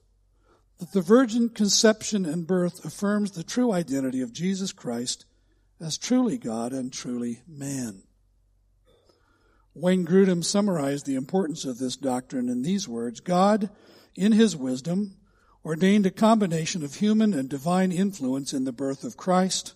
[0.79, 5.27] that the virgin conception and birth affirms the true identity of Jesus Christ
[5.79, 8.03] as truly God and truly man.
[9.75, 13.69] Wayne Grudem summarized the importance of this doctrine in these words God,
[14.17, 15.19] in his wisdom,
[15.67, 19.75] ordained a combination of human and divine influence in the birth of Christ,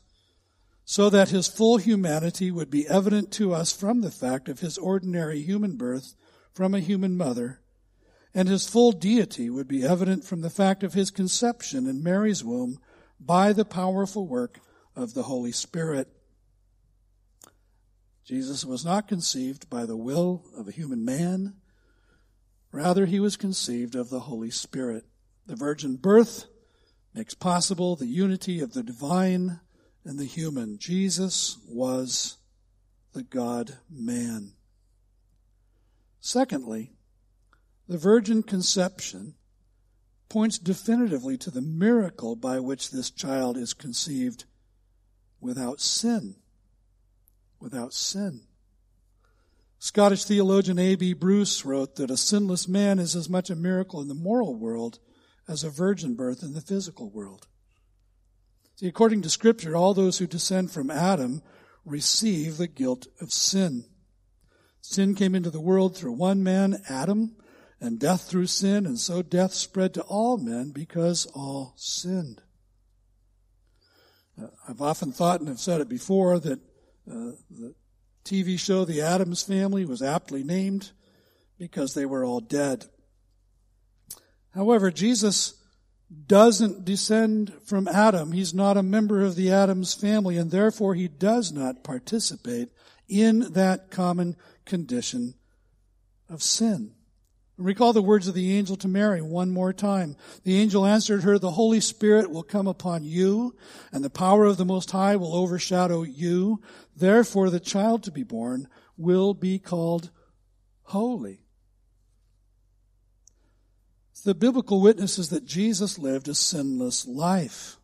[0.92, 4.76] so that his full humanity would be evident to us from the fact of his
[4.76, 6.14] ordinary human birth
[6.52, 7.62] from a human mother,
[8.34, 12.44] and his full deity would be evident from the fact of his conception in Mary's
[12.44, 12.78] womb
[13.18, 14.60] by the powerful work
[14.94, 16.08] of the Holy Spirit.
[18.22, 21.54] Jesus was not conceived by the will of a human man.
[22.70, 25.06] Rather, he was conceived of the Holy Spirit.
[25.46, 26.44] The virgin birth
[27.14, 29.60] makes possible the unity of the divine
[30.04, 30.78] and the human.
[30.78, 32.38] Jesus was
[33.12, 34.52] the God man.
[36.20, 36.92] Secondly,
[37.88, 39.34] the virgin conception
[40.28, 44.44] points definitively to the miracle by which this child is conceived
[45.40, 46.36] without sin.
[47.60, 48.42] Without sin.
[49.78, 51.12] Scottish theologian A.B.
[51.12, 55.00] Bruce wrote that a sinless man is as much a miracle in the moral world
[55.48, 57.48] as a virgin birth in the physical world.
[58.76, 61.42] See, according to Scripture, all those who descend from Adam
[61.84, 63.84] receive the guilt of sin.
[64.80, 67.36] Sin came into the world through one man, Adam,
[67.80, 72.42] and death through sin, and so death spread to all men because all sinned.
[74.40, 76.58] Uh, I've often thought, and I've said it before, that
[77.10, 77.74] uh, the
[78.24, 80.92] TV show The Addams Family was aptly named
[81.58, 82.86] because they were all dead.
[84.54, 85.54] However, Jesus
[86.26, 88.32] doesn't descend from Adam.
[88.32, 92.70] He's not a member of the Adam's family, and therefore he does not participate
[93.08, 95.34] in that common condition
[96.28, 96.94] of sin.
[97.58, 100.16] Recall the words of the angel to Mary one more time.
[100.42, 103.54] The angel answered her, The Holy Spirit will come upon you,
[103.92, 106.60] and the power of the Most High will overshadow you.
[106.96, 110.10] Therefore, the child to be born will be called
[110.84, 111.41] holy.
[114.24, 117.76] The biblical witness is that Jesus lived a sinless life.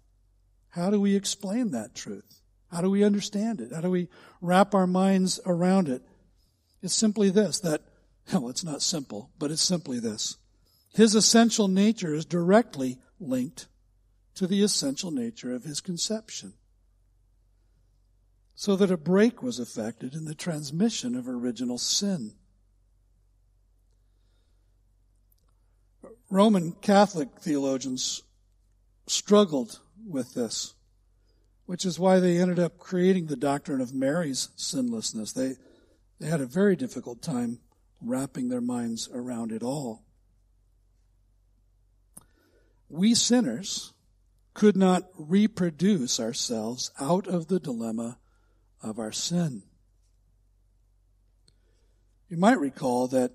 [0.70, 2.43] How do we explain that truth?
[2.70, 3.72] How do we understand it?
[3.72, 4.09] How do we
[4.41, 6.03] wrap our minds around it?
[6.82, 7.82] It's simply this, that
[8.32, 10.36] well, it's not simple, but it's simply this.
[10.95, 13.66] His essential nature is directly linked
[14.34, 16.55] to the essential nature of his conception.
[18.61, 22.32] so that a break was effected in the transmission of original sin.
[26.31, 28.22] Roman Catholic theologians
[29.07, 30.74] struggled with this,
[31.66, 35.33] which is why they ended up creating the doctrine of Mary's sinlessness.
[35.33, 35.55] They,
[36.20, 37.61] they had a very difficult time
[38.03, 40.03] wrapping their minds around it all.
[42.91, 43.93] We sinners
[44.55, 48.18] could not reproduce ourselves out of the dilemma
[48.83, 49.62] of our sin.
[52.29, 53.33] You might recall that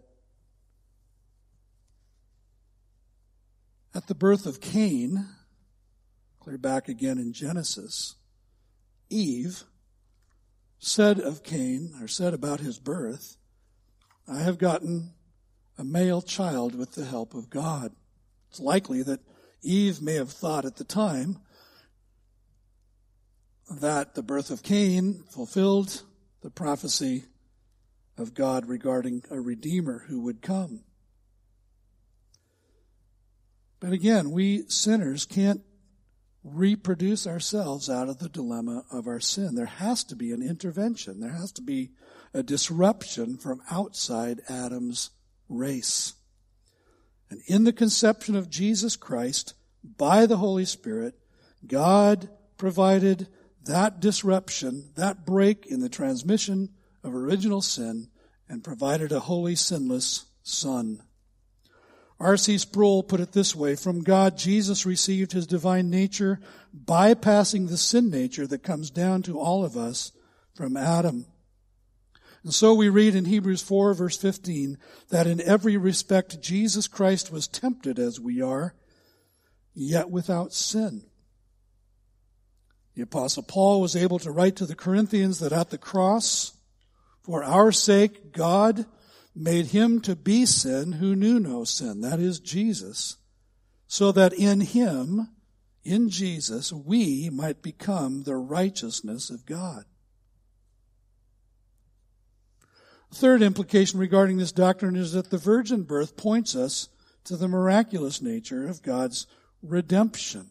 [3.93, 5.27] at the birth of Cain,
[6.39, 8.15] clear back again in Genesis,
[9.09, 9.63] Eve
[10.79, 13.37] said of Cain, or said about his birth,
[14.27, 15.13] I have gotten
[15.77, 17.93] a male child with the help of God.
[18.49, 19.21] It's likely that
[19.61, 21.39] Eve may have thought at the time
[23.69, 26.03] that the birth of Cain fulfilled
[26.41, 27.25] the prophecy
[28.17, 30.83] of God regarding a Redeemer who would come.
[33.83, 35.59] But again, we sinners can't
[36.41, 39.55] reproduce ourselves out of the dilemma of our sin.
[39.55, 41.19] There has to be an intervention.
[41.19, 41.91] There has to be
[42.33, 45.09] a disruption from outside Adam's
[45.49, 46.13] race.
[47.29, 49.53] And in the conception of Jesus Christ,
[49.83, 51.15] by the Holy Spirit,
[51.67, 53.27] God provided
[53.65, 56.69] that disruption, that break in the transmission
[57.03, 58.07] of original sin,
[58.47, 61.01] and provided a holy, sinless Son.
[62.23, 62.57] R.C.
[62.57, 66.39] Sproul put it this way From God, Jesus received his divine nature,
[66.75, 70.11] bypassing the sin nature that comes down to all of us
[70.55, 71.25] from Adam.
[72.43, 74.77] And so we read in Hebrews 4, verse 15,
[75.09, 78.75] that in every respect Jesus Christ was tempted as we are,
[79.73, 81.03] yet without sin.
[82.95, 86.53] The apostle Paul was able to write to the Corinthians that at the cross,
[87.21, 88.85] for our sake, God
[89.35, 92.01] made him to be sin who knew no sin.
[92.01, 93.17] That is Jesus.
[93.87, 95.29] So that in him,
[95.83, 99.85] in Jesus, we might become the righteousness of God.
[103.13, 106.89] third implication regarding this doctrine is that the virgin birth points us
[107.23, 109.27] to the miraculous nature of God's
[109.61, 110.49] redemption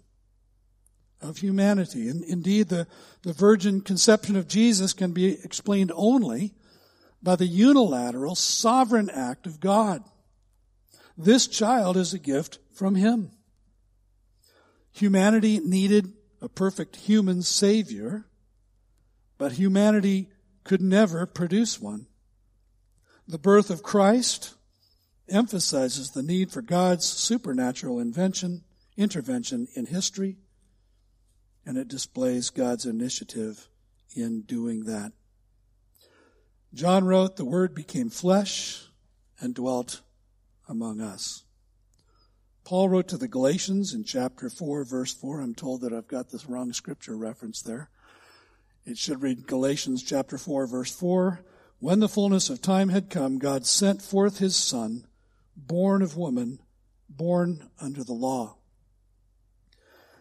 [1.20, 2.08] of humanity.
[2.08, 2.86] And indeed, the,
[3.22, 6.54] the virgin conception of Jesus can be explained only
[7.22, 10.02] by the unilateral sovereign act of God.
[11.16, 13.30] This child is a gift from Him.
[14.92, 18.26] Humanity needed a perfect human Savior,
[19.38, 20.28] but humanity
[20.64, 22.06] could never produce one.
[23.28, 24.54] The birth of Christ
[25.28, 28.62] emphasizes the need for God's supernatural invention,
[28.96, 30.36] intervention in history,
[31.64, 33.68] and it displays God's initiative
[34.14, 35.12] in doing that.
[36.74, 38.86] John wrote, The Word became flesh
[39.40, 40.00] and dwelt
[40.68, 41.44] among us.
[42.64, 45.40] Paul wrote to the Galatians in chapter 4, verse 4.
[45.40, 47.90] I'm told that I've got this wrong scripture reference there.
[48.84, 51.40] It should read Galatians chapter 4, verse 4.
[51.78, 55.06] When the fullness of time had come, God sent forth his Son,
[55.56, 56.60] born of woman,
[57.08, 58.56] born under the law.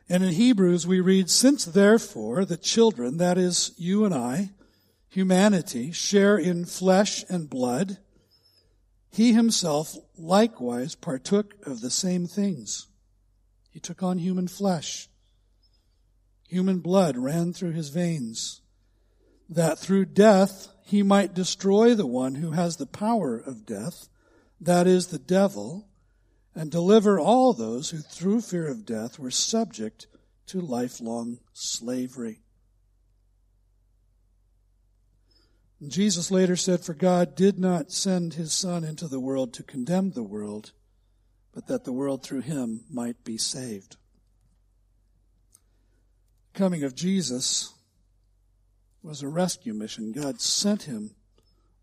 [0.09, 4.49] And in Hebrews we read, Since therefore the children, that is you and I,
[5.11, 7.97] humanity, share in flesh and blood,
[9.11, 12.87] he himself likewise partook of the same things.
[13.69, 15.09] He took on human flesh.
[16.47, 18.61] Human blood ran through his veins,
[19.49, 24.07] that through death he might destroy the one who has the power of death,
[24.61, 25.89] that is the devil,
[26.55, 30.07] and deliver all those who through fear of death were subject
[30.47, 32.39] to lifelong slavery.
[35.89, 40.11] Jesus later said, For God did not send his Son into the world to condemn
[40.11, 40.73] the world,
[41.53, 43.97] but that the world through him might be saved.
[46.53, 47.73] Coming of Jesus
[49.01, 50.11] was a rescue mission.
[50.11, 51.15] God sent him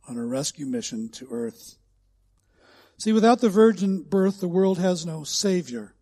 [0.08, 1.76] on a rescue mission to earth.
[2.98, 5.94] See, without the virgin birth, the world has no Savior.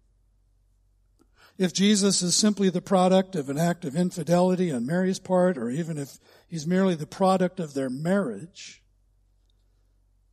[1.58, 5.70] If Jesus is simply the product of an act of infidelity on Mary's part, or
[5.70, 8.82] even if he's merely the product of their marriage,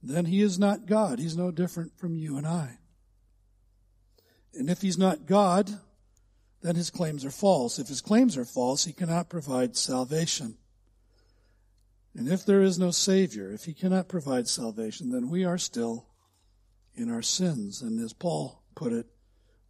[0.01, 1.19] then he is not God.
[1.19, 2.77] He's no different from you and I.
[4.53, 5.71] And if he's not God,
[6.61, 7.79] then his claims are false.
[7.79, 10.57] If his claims are false, he cannot provide salvation.
[12.15, 16.07] And if there is no Savior, if he cannot provide salvation, then we are still
[16.95, 17.81] in our sins.
[17.81, 19.07] And as Paul put it,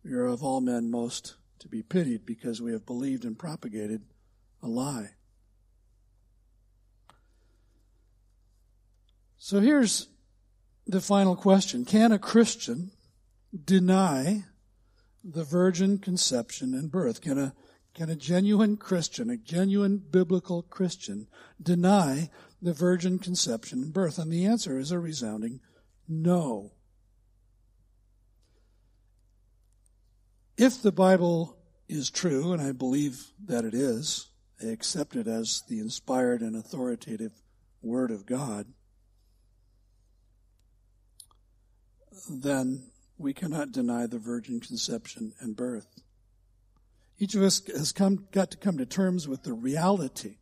[0.04, 4.02] we are of all men most to be pitied because we have believed and propagated
[4.62, 5.12] a lie.
[9.46, 10.08] So here's
[10.88, 11.84] the final question.
[11.84, 12.92] Can a Christian
[13.66, 14.46] deny
[15.22, 17.20] the virgin conception and birth?
[17.20, 17.54] Can a,
[17.94, 21.28] can a genuine Christian, a genuine biblical Christian,
[21.62, 22.30] deny
[22.62, 24.18] the virgin conception and birth?
[24.18, 25.60] And the answer is a resounding
[26.08, 26.72] no.
[30.58, 31.58] If the Bible
[31.90, 34.30] is true, and I believe that it is,
[34.62, 37.34] I accept it as the inspired and authoritative
[37.82, 38.68] Word of God,
[42.30, 46.02] then we cannot deny the virgin conception and birth.
[47.20, 50.38] Each of us has come, got to come to terms with the reality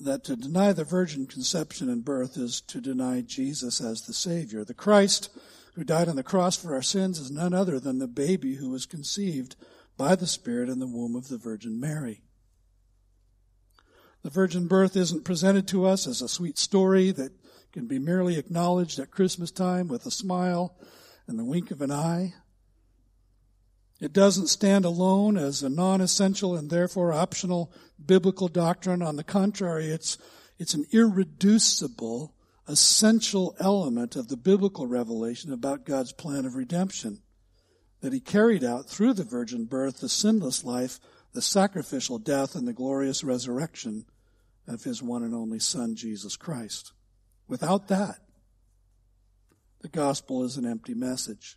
[0.00, 4.64] that to deny the virgin conception and birth is to deny Jesus as the Savior.
[4.64, 5.30] The Christ
[5.74, 8.70] who died on the cross for our sins is none other than the baby who
[8.70, 9.54] was conceived
[9.96, 12.22] by the Spirit in the womb of the Virgin Mary.
[14.22, 17.32] The virgin birth isn't presented to us as a sweet story that
[17.72, 20.76] can be merely acknowledged at Christmas time with a smile
[21.26, 22.34] and the wink of an eye.
[24.00, 27.72] It doesn't stand alone as a non-essential and therefore optional
[28.04, 29.02] biblical doctrine.
[29.02, 30.18] On the contrary, it's,
[30.58, 32.32] it's an irreducible,
[32.68, 37.22] essential element of the biblical revelation about God's plan of redemption
[38.00, 41.00] that he carried out through the virgin birth, the sinless life,
[41.32, 44.04] the sacrificial death, and the glorious resurrection
[44.68, 46.92] of his one and only Son, Jesus Christ.
[47.48, 48.18] Without that,
[49.80, 51.56] the gospel is an empty message.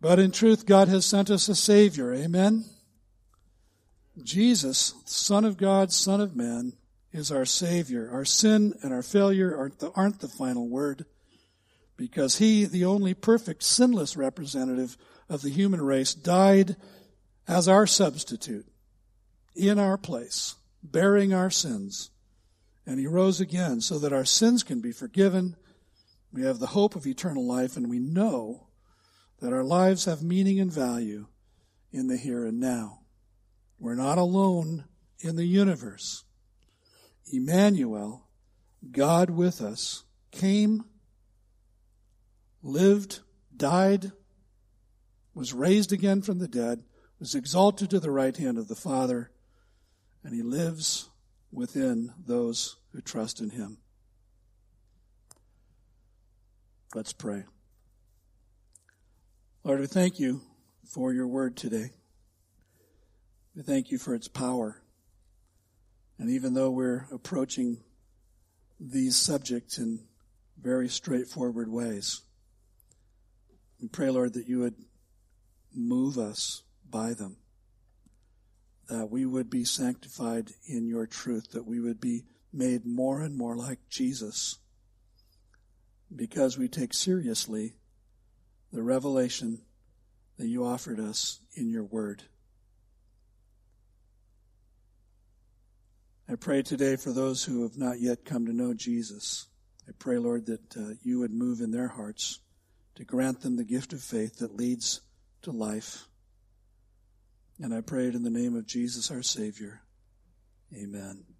[0.00, 2.14] But in truth, God has sent us a Savior.
[2.14, 2.64] Amen?
[4.22, 6.72] Jesus, Son of God, Son of Man,
[7.12, 8.08] is our Savior.
[8.12, 11.04] Our sin and our failure aren't the, aren't the final word
[11.96, 14.96] because He, the only perfect, sinless representative
[15.28, 16.76] of the human race, died
[17.48, 18.66] as our substitute
[19.54, 22.10] in our place, bearing our sins.
[22.86, 25.56] And He rose again so that our sins can be forgiven.
[26.32, 28.68] We have the hope of eternal life and we know
[29.40, 31.26] that our lives have meaning and value
[31.92, 33.00] in the here and now.
[33.78, 34.84] We're not alone
[35.20, 36.24] in the universe.
[37.32, 38.28] Emmanuel,
[38.90, 40.84] God with us, came,
[42.62, 43.20] lived,
[43.56, 44.12] died,
[45.34, 46.84] was raised again from the dead,
[47.18, 49.30] was exalted to the right hand of the Father,
[50.22, 51.10] and he lives
[51.56, 53.78] within those who trust in him.
[56.94, 57.44] Let's pray.
[59.64, 60.42] Lord, we thank you
[60.84, 61.92] for your word today.
[63.56, 64.82] We thank you for its power.
[66.18, 67.78] And even though we're approaching
[68.78, 70.00] these subjects in
[70.60, 72.20] very straightforward ways,
[73.80, 74.74] we pray, Lord, that you would
[75.74, 77.38] move us by them,
[78.88, 83.36] that we would be sanctified in your truth, that we would be made more and
[83.36, 84.58] more like Jesus,
[86.14, 87.74] because we take seriously
[88.72, 89.60] the revelation
[90.38, 92.22] that you offered us in your word.
[96.28, 99.46] I pray today for those who have not yet come to know Jesus.
[99.88, 102.40] I pray, Lord, that uh, you would move in their hearts
[102.96, 105.02] to grant them the gift of faith that leads
[105.42, 106.08] to life.
[107.60, 109.82] And I pray it in the name of Jesus our Savior.
[110.74, 111.35] Amen.